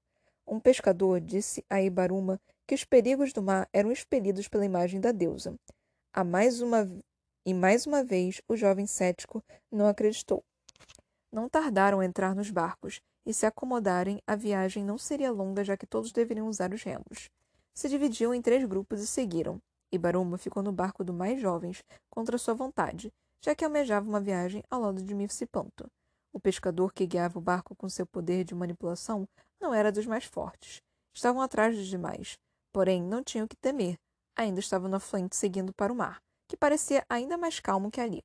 [0.46, 5.10] Um pescador disse a Ibaruma que os perigos do mar eram expelidos pela imagem da
[5.10, 5.58] deusa.
[6.12, 6.88] A mais uma
[7.44, 10.44] e mais uma vez o jovem cético não acreditou.
[11.32, 15.78] Não tardaram a entrar nos barcos, e se acomodarem, a viagem não seria longa, já
[15.78, 17.30] que todos deveriam usar os remos.
[17.72, 19.58] Se dividiam em três grupos e seguiram.
[19.90, 24.62] Ibaruma ficou no barco do mais jovens, contra sua vontade, já que almejava uma viagem
[24.70, 25.90] ao lado de Mifsipanto.
[26.34, 29.26] O pescador que guiava o barco com seu poder de manipulação
[29.60, 30.82] não era dos mais fortes.
[31.14, 32.38] Estavam atrás dos demais,
[32.72, 33.96] porém não tinham que temer.
[34.36, 38.22] Ainda estavam na frente seguindo para o mar, que parecia ainda mais calmo que ali.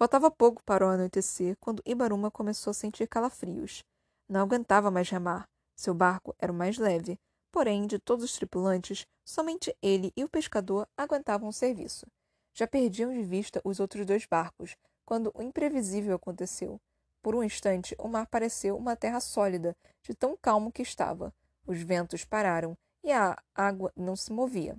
[0.00, 3.84] Faltava pouco para o anoitecer quando Ibaruma começou a sentir calafrios.
[4.26, 5.46] Não aguentava mais remar.
[5.76, 7.18] Seu barco era o mais leve,
[7.52, 12.06] porém, de todos os tripulantes, somente ele e o pescador aguentavam o serviço.
[12.54, 16.80] Já perdiam de vista os outros dois barcos, quando o imprevisível aconteceu.
[17.20, 21.30] Por um instante, o mar pareceu uma terra sólida, de tão calmo que estava.
[21.66, 24.78] Os ventos pararam e a água não se movia.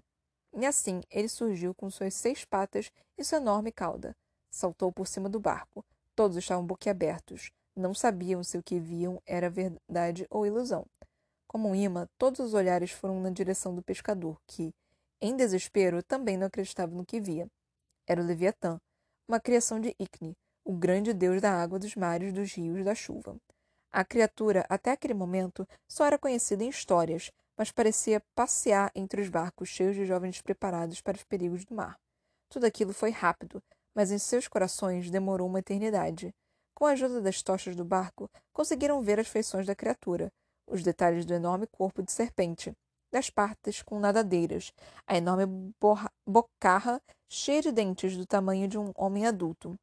[0.57, 4.15] E assim ele surgiu com suas seis patas e sua enorme cauda.
[4.51, 5.83] Saltou por cima do barco.
[6.13, 7.51] Todos estavam boquiabertos.
[7.73, 10.85] Não sabiam se o que viam era verdade ou ilusão.
[11.47, 14.73] Como um imã, todos os olhares foram na direção do pescador, que,
[15.21, 17.47] em desespero, também não acreditava no que via.
[18.05, 18.79] Era o Leviatã,
[19.27, 20.35] uma criação de Icne,
[20.65, 23.37] o grande deus da água, dos mares, dos rios, da chuva.
[23.91, 29.29] A criatura, até aquele momento, só era conhecida em histórias, mas parecia passear entre os
[29.29, 31.97] barcos cheios de jovens preparados para os perigos do mar.
[32.49, 33.61] Tudo aquilo foi rápido,
[33.95, 36.33] mas em seus corações demorou uma eternidade.
[36.73, 40.31] Com a ajuda das tochas do barco, conseguiram ver as feições da criatura,
[40.67, 42.73] os detalhes do enorme corpo de serpente,
[43.11, 44.71] das partes com nadadeiras,
[45.05, 45.73] a enorme
[46.25, 49.75] bocarra cheia de dentes do tamanho de um homem adulto.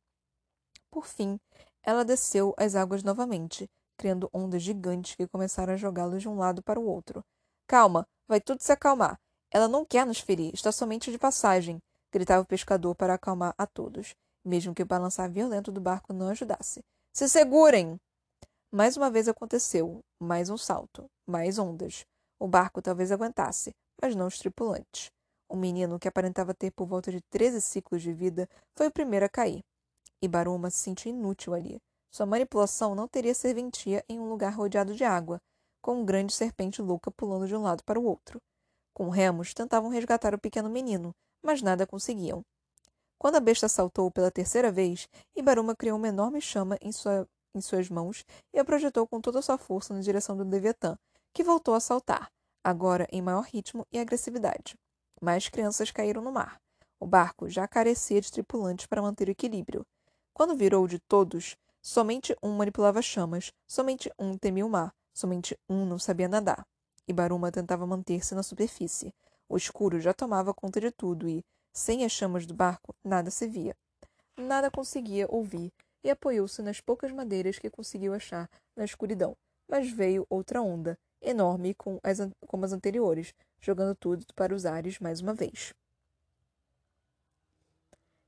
[0.91, 1.39] Por fim,
[1.83, 3.69] ela desceu as águas novamente,
[3.99, 7.23] criando ondas gigantes que começaram a jogá-los de um lado para o outro.
[7.67, 9.19] Calma, vai tudo se acalmar.
[9.51, 11.79] Ela não quer nos ferir, está somente de passagem,
[12.13, 16.29] gritava o pescador para acalmar a todos, mesmo que o balançar violento do barco não
[16.29, 16.83] ajudasse.
[17.13, 17.99] Se segurem!
[18.71, 22.05] Mais uma vez aconteceu, mais um salto, mais ondas.
[22.39, 25.11] O barco talvez aguentasse, mas não os tripulantes.
[25.49, 29.25] O menino, que aparentava ter por volta de treze ciclos de vida, foi o primeiro
[29.25, 29.65] a cair.
[30.21, 31.81] Ibaruma se sentiu inútil ali.
[32.13, 35.41] Sua manipulação não teria serventia em um lugar rodeado de água,
[35.81, 38.39] com um grande serpente louca pulando de um lado para o outro.
[38.95, 42.45] Com remos, tentavam resgatar o pequeno menino, mas nada conseguiam.
[43.19, 47.61] Quando a besta saltou pela terceira vez, Ibaruma criou uma enorme chama em, sua, em
[47.61, 48.25] suas mãos
[48.55, 50.97] e a projetou com toda a sua força na direção do Leviatã,
[51.33, 52.31] que voltou a saltar,
[52.63, 54.77] agora em maior ritmo e agressividade.
[55.21, 56.61] Mais crianças caíram no mar.
[57.01, 59.85] O barco já carecia de tripulantes para manter o equilíbrio.
[60.33, 65.85] Quando virou de todos, somente um manipulava chamas, somente um temia o mar, somente um
[65.85, 66.65] não sabia nadar.
[67.07, 69.13] E Baruma tentava manter-se na superfície.
[69.49, 73.47] O escuro já tomava conta de tudo e, sem as chamas do barco, nada se
[73.47, 73.75] via.
[74.37, 75.73] Nada conseguia ouvir
[76.05, 79.37] e apoiou-se nas poucas madeiras que conseguiu achar na escuridão.
[79.67, 84.99] Mas veio outra onda, enorme com as, como as anteriores, jogando tudo para os ares
[84.99, 85.75] mais uma vez.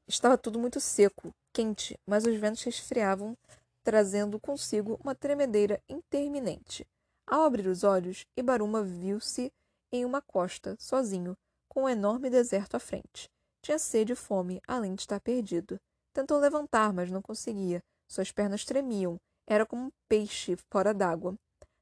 [0.06, 3.36] Estava tudo muito seco, quente, mas os ventos resfriavam,
[3.82, 6.86] trazendo consigo uma tremedeira interminente.
[7.26, 9.52] Ao abrir os olhos, Ibaruma viu-se
[9.92, 11.36] em uma costa, sozinho,
[11.68, 13.28] com um enorme deserto à frente.
[13.62, 15.78] Tinha sede e fome, além de estar perdido.
[16.12, 17.80] Tentou levantar, mas não conseguia.
[18.08, 19.16] Suas pernas tremiam.
[19.46, 21.34] Era como um peixe fora d'água.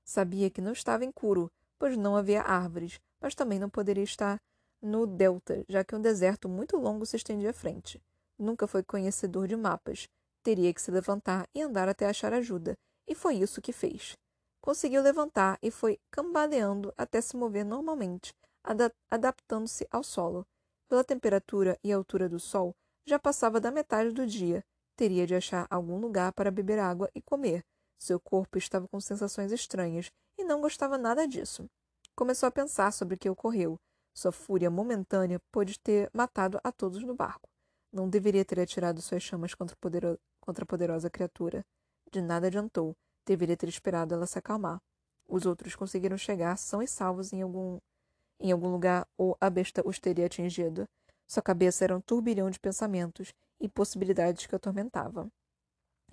[0.04, 4.38] Sabia que não estava em Kuro, pois não havia árvores, mas também não poderia estar
[4.82, 8.00] no delta, já que um deserto muito longo se estendia à frente.
[8.38, 10.08] Nunca foi conhecedor de mapas.
[10.42, 12.74] Teria que se levantar e andar até achar ajuda,
[13.06, 14.16] e foi isso que fez.
[14.68, 18.34] Conseguiu levantar e foi cambaleando até se mover normalmente,
[19.10, 20.46] adaptando-se ao solo.
[20.86, 22.76] Pela temperatura e altura do sol,
[23.06, 24.62] já passava da metade do dia.
[24.94, 27.64] Teria de achar algum lugar para beber água e comer,
[27.98, 31.64] seu corpo estava com sensações estranhas e não gostava nada disso.
[32.14, 33.80] Começou a pensar sobre o que ocorreu.
[34.14, 37.48] Sua fúria momentânea pôde ter matado a todos no barco.
[37.90, 41.64] Não deveria ter atirado suas chamas contra a poderosa criatura.
[42.12, 42.94] De nada adiantou.
[43.28, 44.80] Deveria ter esperado ela se acalmar.
[45.28, 47.78] Os outros conseguiram chegar são e salvos em algum,
[48.40, 50.88] em algum lugar ou a besta os teria atingido.
[51.26, 55.30] Sua cabeça era um turbilhão de pensamentos e possibilidades que atormentavam.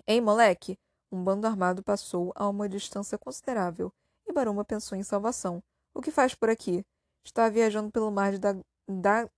[0.06, 0.78] Ei, moleque!
[1.10, 3.90] Um bando armado passou a uma distância considerável,
[4.26, 5.62] e Baruma pensou em salvação.
[5.94, 6.84] O que faz por aqui?
[7.24, 8.52] Está viajando pelo mar de da,
[8.86, 9.30] da,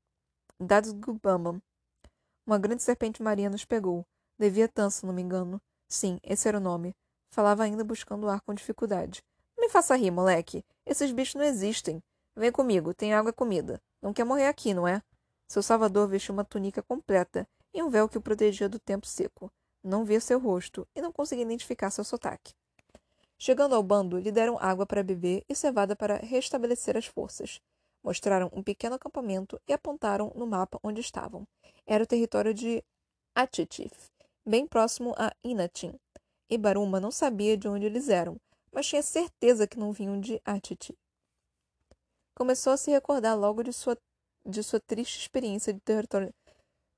[0.59, 1.63] Dadsgubama.
[2.45, 4.05] Uma grande serpente marinha nos pegou.
[4.37, 5.63] Leviatã, se não me engano.
[5.89, 6.93] Sim, esse era o nome.
[7.31, 9.23] Falava ainda buscando o ar com dificuldade.
[9.57, 10.65] Não me faça rir, moleque.
[10.87, 12.03] Esses bichos não existem.
[12.35, 13.81] Vem comigo, tem água e comida.
[14.01, 15.03] Não quer morrer aqui, não é?
[15.49, 19.51] Seu salvador vestiu uma túnica completa e um véu que o protegia do tempo seco.
[19.83, 22.55] Não via seu rosto e não conseguia identificar seu sotaque.
[23.39, 27.61] Chegando ao bando, lhe deram água para beber e cevada para restabelecer as forças.
[28.03, 31.47] Mostraram um pequeno acampamento e apontaram no mapa onde estavam.
[31.87, 32.83] Era o território de
[33.35, 33.93] Atitif,
[34.45, 35.95] bem próximo a Inatin.
[36.51, 38.41] Ibaruma não sabia de onde eles eram,
[38.73, 40.97] mas tinha certeza que não vinham de Atiti.
[42.35, 43.99] Começou a se recordar logo de sua,
[44.47, 46.33] de sua triste experiência território,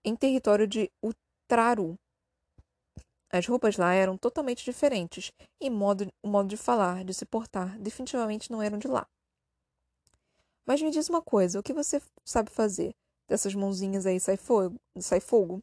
[0.04, 1.98] em território de Utraru.
[3.32, 7.78] As roupas lá eram totalmente diferentes, e modo, o modo de falar, de se portar,
[7.78, 9.06] definitivamente não eram de lá.
[10.66, 12.94] Mas me diz uma coisa, o que você sabe fazer?
[13.28, 14.76] Dessas mãozinhas aí sai fogo?
[14.98, 15.62] Sai fogo?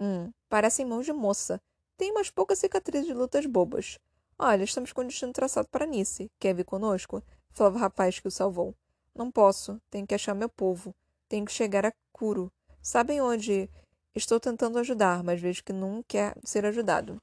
[0.00, 1.60] Hum, parecem mãos de moça.
[2.02, 3.96] Tem umas poucas cicatrizes de lutas bobas.
[4.36, 6.28] Olha, estamos com o destino traçado para Nice.
[6.36, 7.22] Quer vir conosco?
[7.52, 8.74] Falava o rapaz que o salvou.
[9.14, 9.80] Não posso.
[9.88, 10.92] Tenho que achar meu povo.
[11.28, 12.50] Tenho que chegar a Curo.
[12.82, 13.70] Sabem onde?
[14.16, 17.22] Estou tentando ajudar, mas vejo que não quer ser ajudado.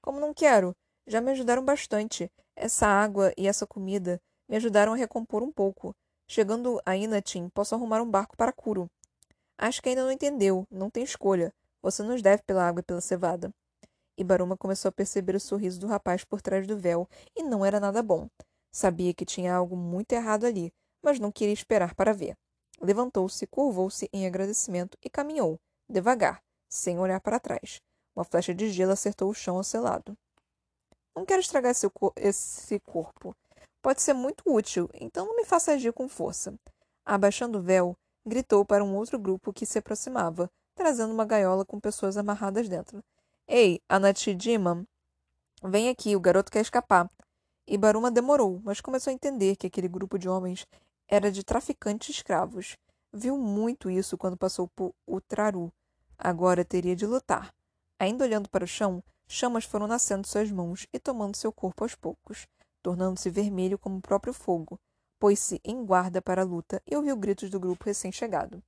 [0.00, 0.74] Como não quero?
[1.06, 2.32] Já me ajudaram bastante.
[2.56, 5.94] Essa água e essa comida me ajudaram a recompor um pouco.
[6.26, 8.90] Chegando a Inatim, posso arrumar um barco para Curo.
[9.58, 10.66] Acho que ainda não entendeu.
[10.70, 11.52] Não tem escolha.
[11.82, 13.52] Você nos deve pela água e pela cevada.
[14.16, 17.80] Ibaruma começou a perceber o sorriso do rapaz por trás do véu, e não era
[17.80, 18.28] nada bom.
[18.70, 20.72] Sabia que tinha algo muito errado ali,
[21.02, 22.36] mas não queria esperar para ver.
[22.80, 27.80] Levantou-se, curvou-se em agradecimento e caminhou, devagar, sem olhar para trás.
[28.14, 30.16] Uma flecha de gelo acertou o chão ao seu lado.
[31.14, 33.34] Não quero estragar esse, esse corpo.
[33.80, 36.54] Pode ser muito útil, então não me faça agir com força.
[37.04, 37.96] Abaixando o véu,
[38.26, 43.02] gritou para um outro grupo que se aproximava, trazendo uma gaiola com pessoas amarradas dentro.
[43.46, 44.86] Ei, Anatidima,
[45.62, 47.10] vem aqui, o garoto quer escapar.
[47.66, 50.66] Ibaruma demorou, mas começou a entender que aquele grupo de homens
[51.06, 52.76] era de traficantes escravos.
[53.12, 55.70] Viu muito isso quando passou por Utraru.
[56.16, 57.54] Agora teria de lutar.
[57.98, 61.94] Ainda olhando para o chão, chamas foram nascendo suas mãos e tomando seu corpo aos
[61.94, 62.46] poucos,
[62.82, 64.80] tornando-se vermelho como o próprio fogo.
[65.18, 68.62] Pôs-se em guarda para a luta e ouviu gritos do grupo recém-chegado.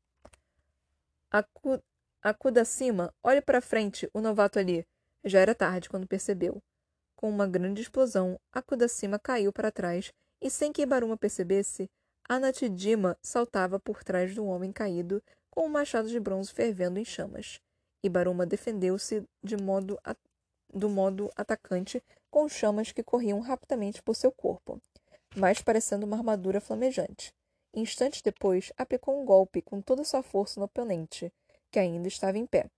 [2.29, 4.85] Acuda acima, olhe para frente, o novato ali.
[5.25, 6.61] Já era tarde quando percebeu.
[7.15, 10.13] Com uma grande explosão, Acuda acima caiu para trás
[10.43, 11.89] e, sem que Ibaruma percebesse,
[12.29, 17.61] Anatidima saltava por trás do homem caído com um machado de bronze fervendo em chamas.
[18.03, 19.97] Ibaruma defendeu-se de modo
[20.75, 24.83] do modo atacante com chamas que corriam rapidamente por seu corpo,
[25.37, 27.33] mais parecendo uma armadura flamejante.
[27.73, 31.33] Instantes depois, aplicou um golpe com toda sua força no oponente,
[31.77, 32.71] que ainda estava em pé.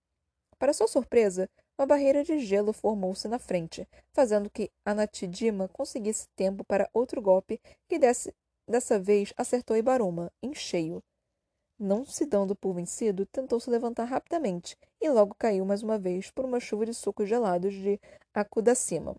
[0.59, 6.65] Para sua surpresa, uma barreira de gelo formou-se na frente, fazendo que Anatidima conseguisse tempo
[6.65, 8.35] para outro golpe que desse
[8.67, 11.01] Dessa vez acertou Ibaruma, em cheio.
[11.79, 16.31] Não se dando por vencido, tentou se levantar rapidamente e logo caiu mais uma vez
[16.33, 18.01] por uma chuva de sucos gelados de
[18.35, 19.15] Akudacima.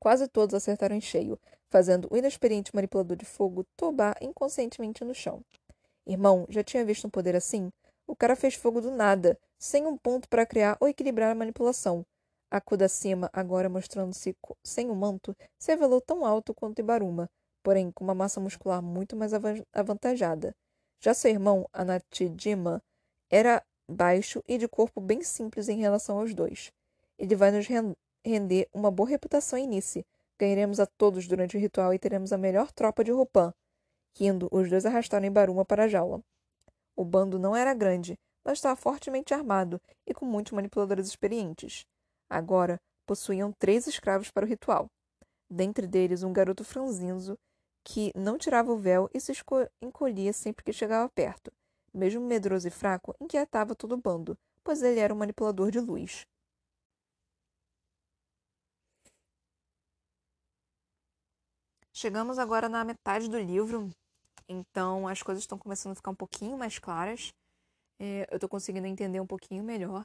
[0.00, 5.44] Quase todos acertaram em cheio, fazendo o inexperiente manipulador de fogo tobar inconscientemente no chão.
[6.06, 7.70] Irmão, já tinha visto um poder assim?
[8.06, 12.04] O cara fez fogo do nada, sem um ponto para criar ou equilibrar a manipulação.
[12.50, 17.30] Akudacima, agora mostrando-se sem o manto, se revelou tão alto quanto Ibaruma,
[17.62, 19.32] porém com uma massa muscular muito mais
[19.72, 20.54] avantajada.
[21.00, 22.82] Já seu irmão, Anatidima,
[23.30, 26.70] era baixo e de corpo bem simples em relação aos dois.
[27.18, 27.66] Ele vai nos
[28.24, 30.04] render uma boa reputação em Nice.
[30.38, 33.54] Ganharemos a todos durante o ritual e teremos a melhor tropa de Rupan.
[34.18, 36.20] Rindo, os dois arrastaram Baruma para a jaula.
[36.96, 41.84] O bando não era grande, mas estava fortemente armado e com muitos manipuladores experientes.
[42.28, 44.86] Agora, possuíam três escravos para o ritual.
[45.50, 47.38] Dentre deles, um garoto franzino
[47.84, 49.32] que não tirava o véu e se
[49.82, 51.52] encolhia sempre que chegava perto.
[51.92, 56.26] Mesmo medroso e fraco, inquietava todo o bando, pois ele era um manipulador de luz.
[61.92, 63.90] Chegamos agora na metade do livro,
[64.52, 67.32] então as coisas estão começando a ficar um pouquinho mais claras.
[68.00, 70.04] É, eu estou conseguindo entender um pouquinho melhor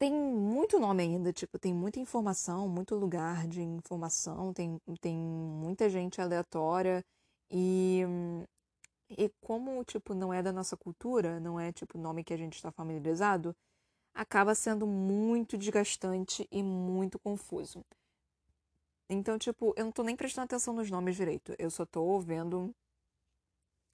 [0.00, 5.90] tem muito nome ainda, tipo, tem muita informação, muito lugar de informação, tem, tem muita
[5.90, 7.04] gente aleatória
[7.50, 8.02] e,
[9.10, 12.54] e como, tipo, não é da nossa cultura, não é, tipo, nome que a gente
[12.54, 13.54] está familiarizado,
[14.14, 17.84] acaba sendo muito desgastante e muito confuso.
[19.10, 22.74] Então, tipo, eu não tô nem prestando atenção nos nomes direito, eu só tô vendo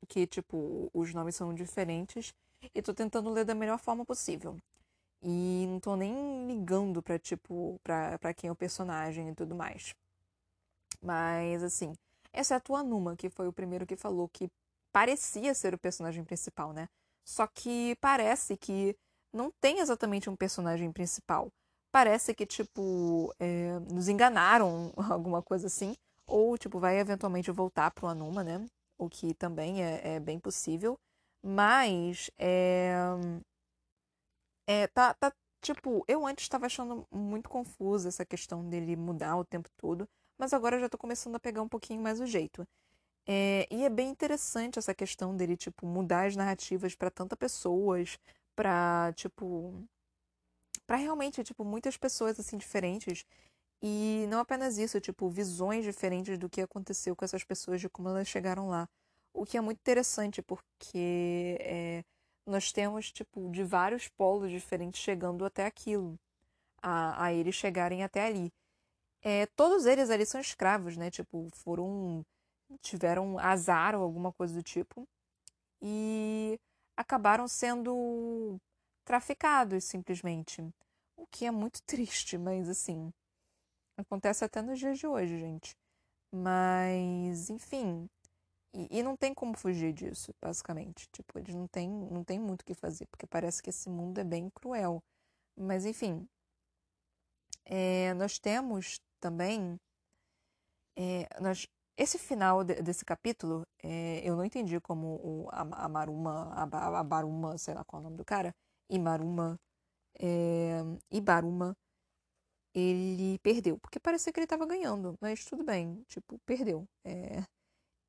[0.08, 2.34] que, tipo, os nomes são diferentes
[2.74, 4.56] e tô tentando ler da melhor forma possível.
[5.22, 9.54] E não tô nem ligando pra, tipo, pra, pra quem é o personagem e tudo
[9.54, 9.94] mais.
[11.02, 11.92] Mas, assim,
[12.32, 14.48] exceto o Anuma, que foi o primeiro que falou que
[14.92, 16.88] parecia ser o personagem principal, né?
[17.24, 18.96] Só que parece que
[19.32, 21.50] não tem exatamente um personagem principal.
[21.92, 25.94] Parece que, tipo, é, nos enganaram, alguma coisa assim.
[26.26, 28.64] Ou, tipo, vai eventualmente voltar pro Anuma, né?
[28.98, 30.98] O que também é, é bem possível.
[31.42, 32.94] Mas, é,
[34.66, 39.44] é, tá, tá tipo, eu antes estava achando muito confusa essa questão dele mudar o
[39.44, 42.66] tempo todo, mas agora eu já tô começando a pegar um pouquinho mais o jeito.
[43.28, 48.18] É, e é bem interessante essa questão dele, tipo, mudar as narrativas para tantas pessoas,
[48.56, 49.74] pra, tipo,
[50.86, 53.24] para realmente, tipo, muitas pessoas, assim, diferentes.
[53.82, 58.08] E não apenas isso, tipo, visões diferentes do que aconteceu com essas pessoas, de como
[58.08, 58.88] elas chegaram lá.
[59.32, 62.04] O que é muito interessante, porque é,
[62.46, 66.18] nós temos, tipo, de vários polos diferentes chegando até aquilo,
[66.82, 68.52] a, a eles chegarem até ali.
[69.22, 71.10] É, todos eles ali são escravos, né?
[71.10, 72.24] Tipo, foram.
[72.82, 75.06] tiveram azar ou alguma coisa do tipo.
[75.82, 76.58] E
[76.96, 78.58] acabaram sendo
[79.04, 80.62] traficados, simplesmente.
[81.16, 83.12] O que é muito triste, mas assim.
[83.96, 85.74] Acontece até nos dias de hoje, gente.
[86.32, 88.08] Mas, enfim.
[88.74, 91.08] E, e, não tem como fugir disso, basicamente.
[91.12, 94.18] Tipo, eles não têm, não tem muito o que fazer, porque parece que esse mundo
[94.18, 95.02] é bem cruel.
[95.56, 96.28] Mas, enfim.
[97.64, 99.78] É, nós temos também.
[100.96, 101.66] É, nós,
[101.96, 107.00] esse final de, desse capítulo, é, eu não entendi como o, a, a Maruma, a,
[107.00, 108.54] a Baruma, sei lá qual é o nome do cara,
[108.90, 109.58] Imaruma,
[110.18, 110.80] é,
[111.10, 111.76] Ibaruma,
[112.76, 113.78] ele perdeu.
[113.78, 116.86] Porque parecia que ele estava ganhando, mas tudo bem, tipo, perdeu.
[117.04, 117.42] É,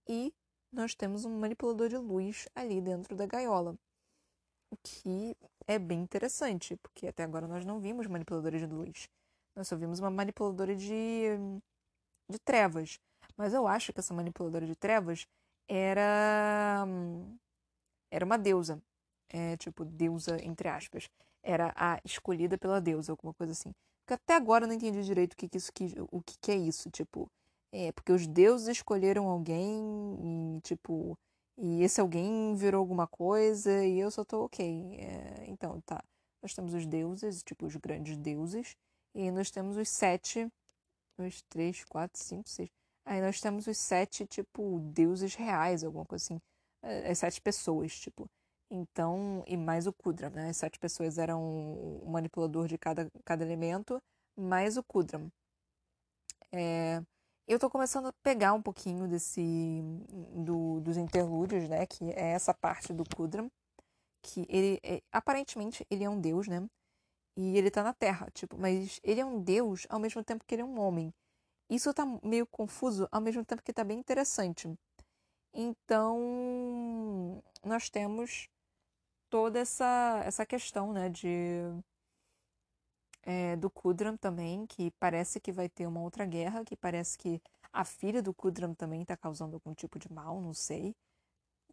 [0.08, 0.34] e
[0.72, 3.78] nós temos um manipulador de luz ali dentro da gaiola.
[4.70, 9.10] O que é bem interessante, porque até agora nós não vimos manipuladores de luz.
[9.56, 11.38] Nós só vimos uma manipuladora de,
[12.30, 13.00] de trevas.
[13.38, 15.26] Mas eu acho que essa manipuladora de trevas
[15.70, 16.86] era.
[18.12, 18.82] Era uma deusa.
[19.30, 21.10] É, tipo, deusa, entre aspas.
[21.42, 23.74] Era a escolhida pela deusa, alguma coisa assim.
[24.08, 26.52] Porque até agora eu não entendi direito o que, que isso que, o que, que
[26.52, 26.90] é isso.
[26.90, 27.30] Tipo,
[27.74, 31.20] é porque os deuses escolheram alguém e, tipo,
[31.58, 34.96] e esse alguém virou alguma coisa e eu só tô ok.
[34.98, 36.02] É, então, tá.
[36.42, 38.78] Nós temos os deuses, tipo, os grandes deuses.
[39.14, 40.48] E nós temos os sete.
[41.18, 42.70] Dois, três, quatro, cinco, seis.
[43.04, 46.42] Aí nós temos os sete, tipo, deuses reais, alguma coisa assim.
[46.82, 48.30] É, as sete pessoas, tipo.
[48.70, 50.50] Então, e mais o Kudram, né?
[50.50, 51.42] As sete pessoas eram
[52.04, 54.02] o manipulador de cada, cada elemento,
[54.36, 55.32] mais o Kudram.
[56.52, 57.02] É,
[57.48, 59.82] eu tô começando a pegar um pouquinho desse
[60.36, 61.86] do, dos interlúdios, né?
[61.86, 63.50] Que é essa parte do Kudram,
[64.22, 66.68] que ele é, aparentemente ele é um deus, né?
[67.38, 70.56] E ele tá na Terra, tipo, mas ele é um deus ao mesmo tempo que
[70.56, 71.14] ele é um homem.
[71.70, 74.74] Isso tá meio confuso, ao mesmo tempo que tá bem interessante.
[75.54, 78.50] Então, nós temos
[79.30, 81.62] toda essa essa questão, né, de
[83.24, 87.42] é, do Kudram também, que parece que vai ter uma outra guerra, que parece que
[87.74, 90.96] a filha do Kudram também está causando algum tipo de mal, não sei.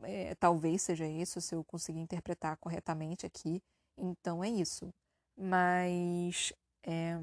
[0.03, 3.63] É, talvez seja isso, se eu conseguir interpretar corretamente aqui.
[3.97, 4.93] Então é isso.
[5.37, 6.53] Mas.
[6.85, 7.19] É...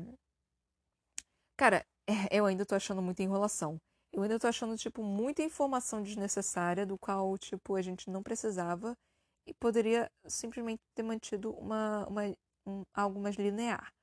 [1.58, 1.86] Cara,
[2.32, 3.78] eu ainda tô achando muita enrolação.
[4.14, 8.98] Eu ainda tô achando, tipo, muita informação desnecessária, do qual, tipo, a gente não precisava
[9.46, 12.24] e poderia simplesmente ter mantido uma, uma,
[12.66, 13.94] um, algo mais linear.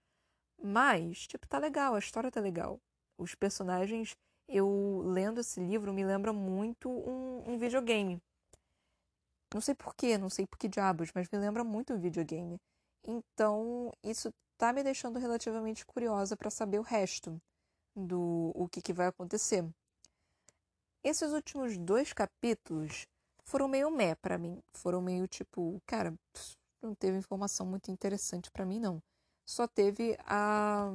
[0.61, 2.81] Mas, tipo, tá legal, a história tá legal.
[3.17, 4.17] Os personagens,
[4.49, 8.21] eu lendo esse livro, me lembra muito um, um videogame.
[9.55, 12.61] Não sei porquê, não sei por que diabos, mas me lembra muito um videogame.
[13.07, 17.41] Então, isso tá me deixando relativamente curiosa para saber o resto
[17.97, 19.65] do o que, que vai acontecer.
[21.03, 23.07] Esses últimos dois capítulos
[23.49, 24.63] foram meio meh para mim.
[24.73, 26.15] Foram meio tipo, cara,
[26.83, 29.03] não teve informação muito interessante para mim não
[29.49, 30.91] só teve a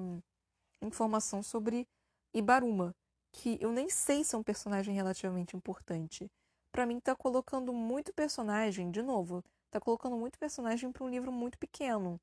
[0.79, 1.87] informação sobre
[2.33, 2.95] Ibaruma,
[3.31, 6.29] que eu nem sei se é um personagem relativamente importante.
[6.71, 11.31] Para mim tá colocando muito personagem, de novo, tá colocando muito personagem para um livro
[11.31, 12.21] muito pequeno.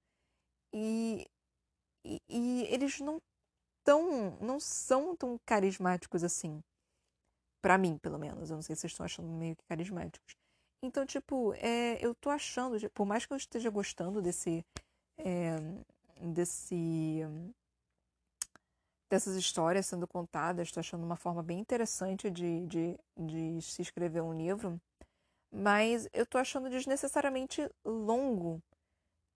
[0.73, 1.27] E,
[2.05, 3.21] e, e eles não
[3.85, 6.63] tão não são tão carismáticos assim.
[7.61, 8.51] Para mim, pelo menos.
[8.51, 10.35] Eu não sei se vocês estão achando meio que carismáticos.
[10.83, 14.65] Então, tipo, é, eu tô achando, por mais que eu esteja gostando desse
[15.19, 15.57] é,
[16.21, 17.23] desse
[19.11, 20.69] dessas histórias sendo contadas.
[20.69, 24.81] Estou achando uma forma bem interessante de, de, de se escrever um livro,
[25.53, 28.63] mas eu estou achando desnecessariamente longo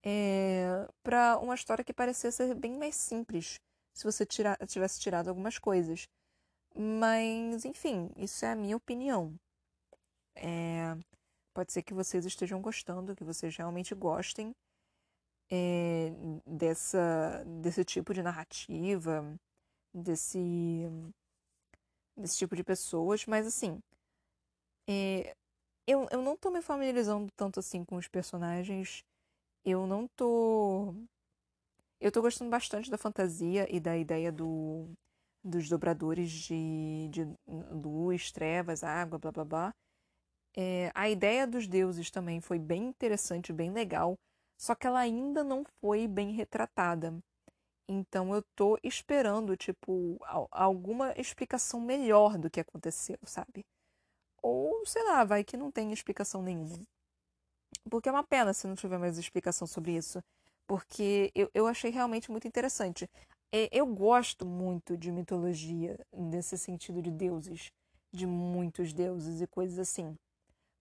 [0.03, 3.59] é, para uma história que parecia ser bem mais simples
[3.93, 6.07] se você tira, tivesse tirado algumas coisas.
[6.77, 9.33] Mas, enfim, isso é a minha opinião.
[10.35, 10.95] É,
[11.53, 14.53] pode ser que vocês estejam gostando, que vocês realmente gostem
[15.49, 16.11] é,
[16.45, 19.23] dessa, desse tipo de narrativa,
[19.93, 20.89] desse,
[22.17, 23.81] desse tipo de pessoas, mas assim,
[24.87, 25.35] é,
[25.87, 29.03] eu, eu não tô me familiarizando tanto assim com os personagens,
[29.65, 30.93] eu não tô.
[31.99, 34.89] eu tô gostando bastante da fantasia e da ideia do,
[35.45, 37.27] dos dobradores de, de
[37.71, 39.73] luz, trevas, água, blá blá blá.
[40.57, 44.15] É, a ideia dos deuses também foi bem interessante, bem legal,
[44.57, 47.13] só que ela ainda não foi bem retratada.
[47.87, 50.17] Então eu tô esperando, tipo,
[50.49, 53.63] alguma explicação melhor do que aconteceu, sabe?
[54.41, 56.79] Ou, sei lá, vai que não tem explicação nenhuma.
[57.89, 60.19] Porque é uma pena se não tiver mais explicação sobre isso.
[60.67, 63.07] Porque eu, eu achei realmente muito interessante.
[63.51, 67.71] É, eu gosto muito de mitologia, nesse sentido de deuses,
[68.11, 70.17] de muitos deuses e coisas assim.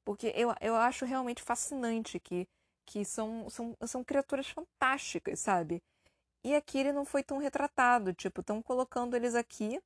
[0.05, 2.47] Porque eu, eu acho realmente fascinante que,
[2.87, 5.83] que são, são, são criaturas fantásticas, sabe?
[6.45, 9.81] E aqui ele não foi tão retratado, tipo, estão colocando eles aqui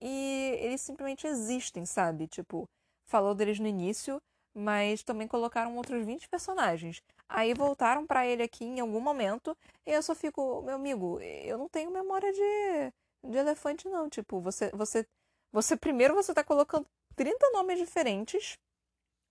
[0.00, 2.26] e eles simplesmente existem, sabe?
[2.28, 2.68] Tipo,
[3.06, 4.20] falou deles no início,
[4.54, 7.02] mas também colocaram outros 20 personagens.
[7.28, 11.58] Aí voltaram para ele aqui em algum momento e eu só fico, meu amigo, eu
[11.58, 12.92] não tenho memória de,
[13.30, 15.06] de elefante não, tipo, você você
[15.52, 16.86] você primeiro você tá colocando
[17.16, 18.58] 30 nomes diferentes.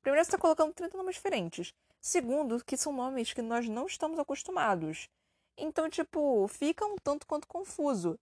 [0.01, 1.73] Primeiro você tá colocando 30 nomes diferentes.
[2.01, 5.09] Segundo, que são nomes que nós não estamos acostumados.
[5.57, 8.19] Então, tipo, fica um tanto quanto confuso.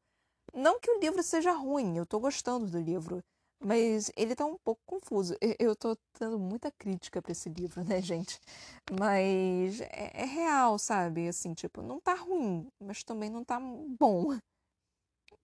[0.53, 3.23] Não que o livro seja ruim, eu tô gostando do livro,
[3.59, 5.35] mas ele tá um pouco confuso.
[5.59, 8.39] Eu tô tendo muita crítica para esse livro, né, gente?
[8.99, 11.27] Mas é, é, real, sabe?
[11.27, 14.37] Assim, tipo, não tá ruim, mas também não tá bom.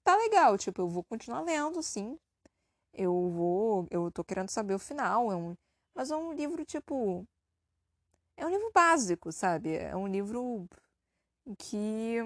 [0.03, 2.17] Tá legal, tipo, eu vou continuar lendo, sim.
[2.93, 3.87] Eu vou.
[3.91, 5.31] Eu tô querendo saber o final.
[5.31, 5.55] É um,
[5.95, 7.25] mas é um livro, tipo.
[8.37, 9.75] É um livro básico, sabe?
[9.75, 10.67] É um livro
[11.57, 12.17] que,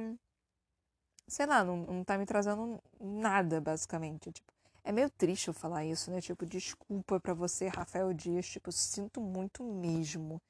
[1.28, 4.32] sei lá, não, não tá me trazendo nada, basicamente.
[4.32, 4.54] Tipo,
[4.86, 6.22] é meio triste eu falar isso, né?
[6.22, 10.42] Tipo, desculpa para você, Rafael Dias, tipo, sinto muito mesmo.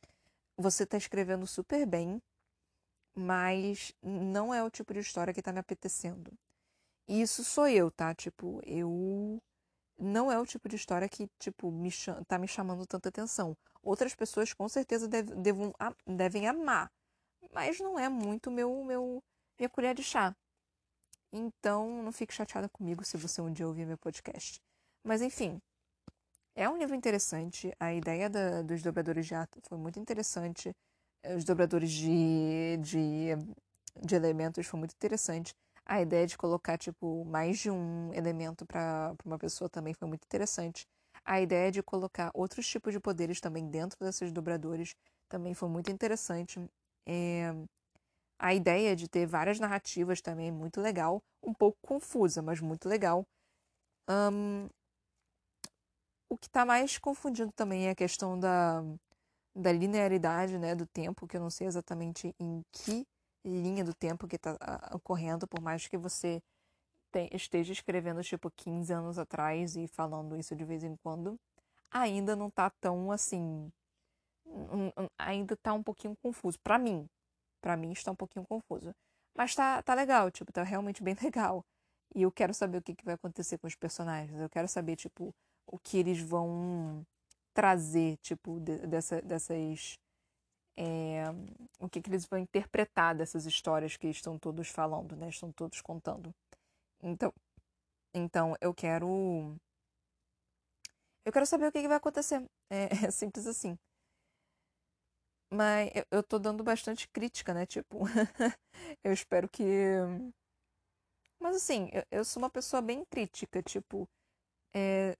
[0.57, 2.21] Você tá escrevendo super bem,
[3.15, 6.31] mas não é o tipo de história que tá me apetecendo.
[7.07, 8.13] E isso sou eu, tá?
[8.13, 9.41] Tipo, eu
[9.97, 11.89] não é o tipo de história que, tipo, me
[12.27, 13.57] tá me chamando tanta atenção.
[13.81, 15.07] Outras pessoas com certeza
[16.05, 16.91] devem amar
[17.55, 19.23] mas não é muito meu, meu
[19.57, 20.35] minha colher de chá.
[21.37, 24.61] Então, não fique chateada comigo se você um dia ouvir meu podcast.
[25.03, 25.61] Mas, enfim,
[26.55, 27.73] é um livro interessante.
[27.77, 30.73] A ideia da, dos dobradores de ato foi muito interessante.
[31.35, 33.29] Os dobradores de, de,
[34.01, 35.53] de elementos foi muito interessante.
[35.85, 40.23] A ideia de colocar, tipo, mais de um elemento para uma pessoa também foi muito
[40.23, 40.87] interessante.
[41.25, 44.95] A ideia de colocar outros tipos de poderes também dentro desses dobradores
[45.27, 46.65] também foi muito interessante.
[47.05, 47.53] É,
[48.37, 52.87] a ideia de ter várias narrativas também é muito legal, um pouco confusa, mas muito
[52.87, 53.25] legal.
[54.09, 54.69] Um,
[56.29, 58.83] o que está mais confundindo também é a questão da,
[59.55, 63.07] da linearidade né, do tempo, que eu não sei exatamente em que
[63.43, 64.57] linha do tempo que está
[64.93, 66.41] ocorrendo, por mais que você
[67.11, 71.39] te, esteja escrevendo tipo 15 anos atrás e falando isso de vez em quando,
[71.91, 73.71] ainda não está tão assim
[75.17, 76.59] ainda tá um pouquinho confuso.
[76.59, 77.07] para mim.
[77.65, 78.93] Para mim está um pouquinho confuso.
[79.35, 81.65] Mas tá, tá legal, tipo, tá realmente bem legal.
[82.13, 84.39] E eu quero saber o que, que vai acontecer com os personagens.
[84.39, 85.33] Eu quero saber, tipo,
[85.65, 87.03] o que eles vão
[87.55, 89.97] trazer, tipo, de, dessa, dessas.
[90.77, 91.23] É,
[91.79, 95.29] o que, que eles vão interpretar dessas histórias que estão todos falando, né?
[95.29, 96.31] Estão todos contando.
[97.01, 97.33] Então,
[98.13, 99.55] então eu quero.
[101.25, 102.45] Eu quero saber o que, que vai acontecer.
[102.69, 103.75] É, é simples assim.
[105.51, 107.65] Mas eu, eu tô dando bastante crítica, né?
[107.65, 107.99] Tipo,
[109.03, 109.63] eu espero que.
[111.39, 114.07] Mas assim, eu, eu sou uma pessoa bem crítica, tipo.
[114.73, 115.15] É...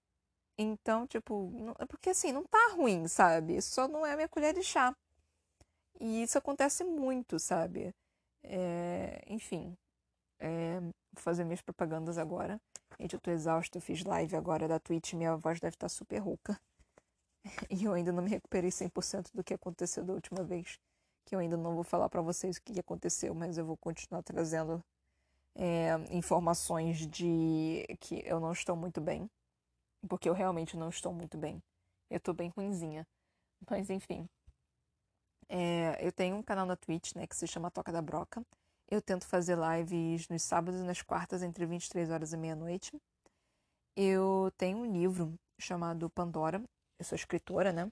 [0.57, 1.75] Então, tipo, não...
[1.79, 3.61] É porque assim, não tá ruim, sabe?
[3.61, 4.95] Só não é a minha colher de chá.
[5.99, 7.93] E isso acontece muito, sabe?
[8.43, 9.23] É...
[9.27, 9.77] Enfim.
[10.39, 10.79] É...
[10.81, 12.59] Vou fazer minhas propagandas agora.
[12.99, 15.89] Gente, eu tô exausta, eu fiz live agora da Twitch, minha voz deve estar tá
[15.89, 16.59] super rouca.
[17.69, 20.79] E eu ainda não me recuperei 100% do que aconteceu da última vez.
[21.25, 24.21] Que eu ainda não vou falar para vocês o que aconteceu, mas eu vou continuar
[24.21, 24.83] trazendo
[25.55, 29.29] é, informações de que eu não estou muito bem.
[30.07, 31.61] Porque eu realmente não estou muito bem.
[32.09, 33.07] Eu tô bem ruinzinha.
[33.69, 34.27] Mas enfim.
[35.47, 38.43] É, eu tenho um canal na Twitch, né, que se chama Toca da Broca.
[38.89, 42.99] Eu tento fazer lives nos sábados e nas quartas, entre 23 horas e meia-noite.
[43.95, 46.63] Eu tenho um livro chamado Pandora,
[46.99, 47.91] eu sou escritora, né?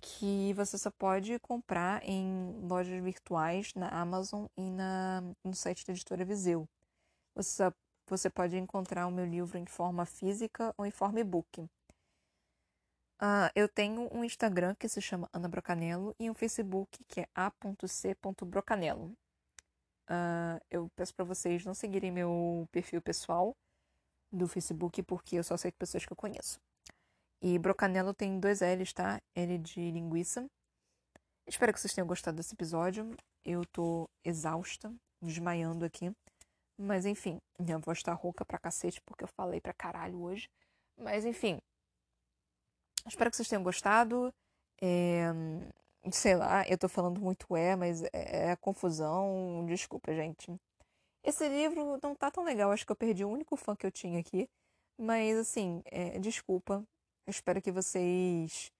[0.00, 5.92] Que você só pode comprar em lojas virtuais na Amazon e na, no site da
[5.92, 6.68] editora Viseu.
[7.34, 7.64] Você,
[8.08, 11.68] você pode encontrar o meu livro em forma física ou em forma e-book.
[13.20, 17.28] Uh, eu tenho um Instagram que se chama Ana Brocanello e um Facebook que é
[17.34, 19.16] a.c.brocanello.
[20.08, 23.56] Uh, eu peço para vocês não seguirem meu perfil pessoal
[24.30, 26.60] do Facebook, porque eu só sei pessoas que eu conheço.
[27.40, 29.20] E Brocanelo tem dois L's, tá?
[29.34, 30.48] L de linguiça.
[31.46, 33.16] Espero que vocês tenham gostado desse episódio.
[33.44, 36.12] Eu tô exausta, desmaiando aqui.
[36.78, 40.48] Mas enfim, minha voz tá rouca pra cacete porque eu falei pra caralho hoje.
[40.96, 41.60] Mas enfim.
[43.06, 44.32] Espero que vocês tenham gostado.
[44.80, 45.32] É,
[46.10, 49.64] sei lá, eu tô falando muito é, mas é, é confusão.
[49.66, 50.54] Desculpa, gente.
[51.22, 52.70] Esse livro não tá tão legal.
[52.72, 54.48] Acho que eu perdi o único fã que eu tinha aqui.
[54.98, 56.84] Mas assim, é, desculpa.
[57.26, 58.72] Eu espero que vocês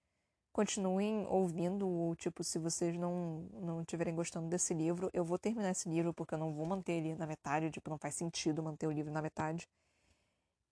[0.53, 5.89] continuem ouvindo, tipo, se vocês não não estiverem gostando desse livro, eu vou terminar esse
[5.89, 8.91] livro porque eu não vou manter ele na metade, tipo, não faz sentido manter o
[8.91, 9.67] livro na metade.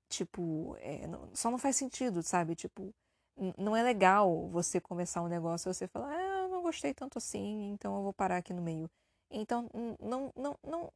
[0.10, 2.56] Tipo, é, não, só não faz sentido, sabe?
[2.56, 2.94] Tipo,
[3.58, 7.18] não é legal você começar um negócio e você falar, ah, eu não gostei tanto
[7.18, 8.90] assim, então eu vou parar aqui no meio.
[9.30, 9.70] Então,
[10.00, 10.92] não, não, não, não,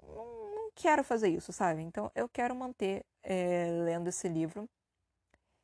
[0.55, 1.81] não quero fazer isso, sabe?
[1.81, 4.69] Então, eu quero manter é, lendo esse livro.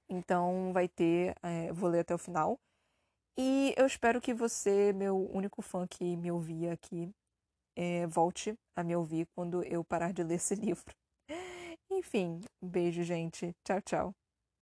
[0.10, 2.60] Então, vai ter, é, vou ler até o final.
[3.38, 7.12] E eu espero que você, meu único fã que me ouvia aqui,
[7.76, 10.94] é, volte a me ouvir quando eu parar de ler esse livro.
[11.92, 13.54] Enfim, beijo, gente.
[13.64, 14.25] Tchau, tchau.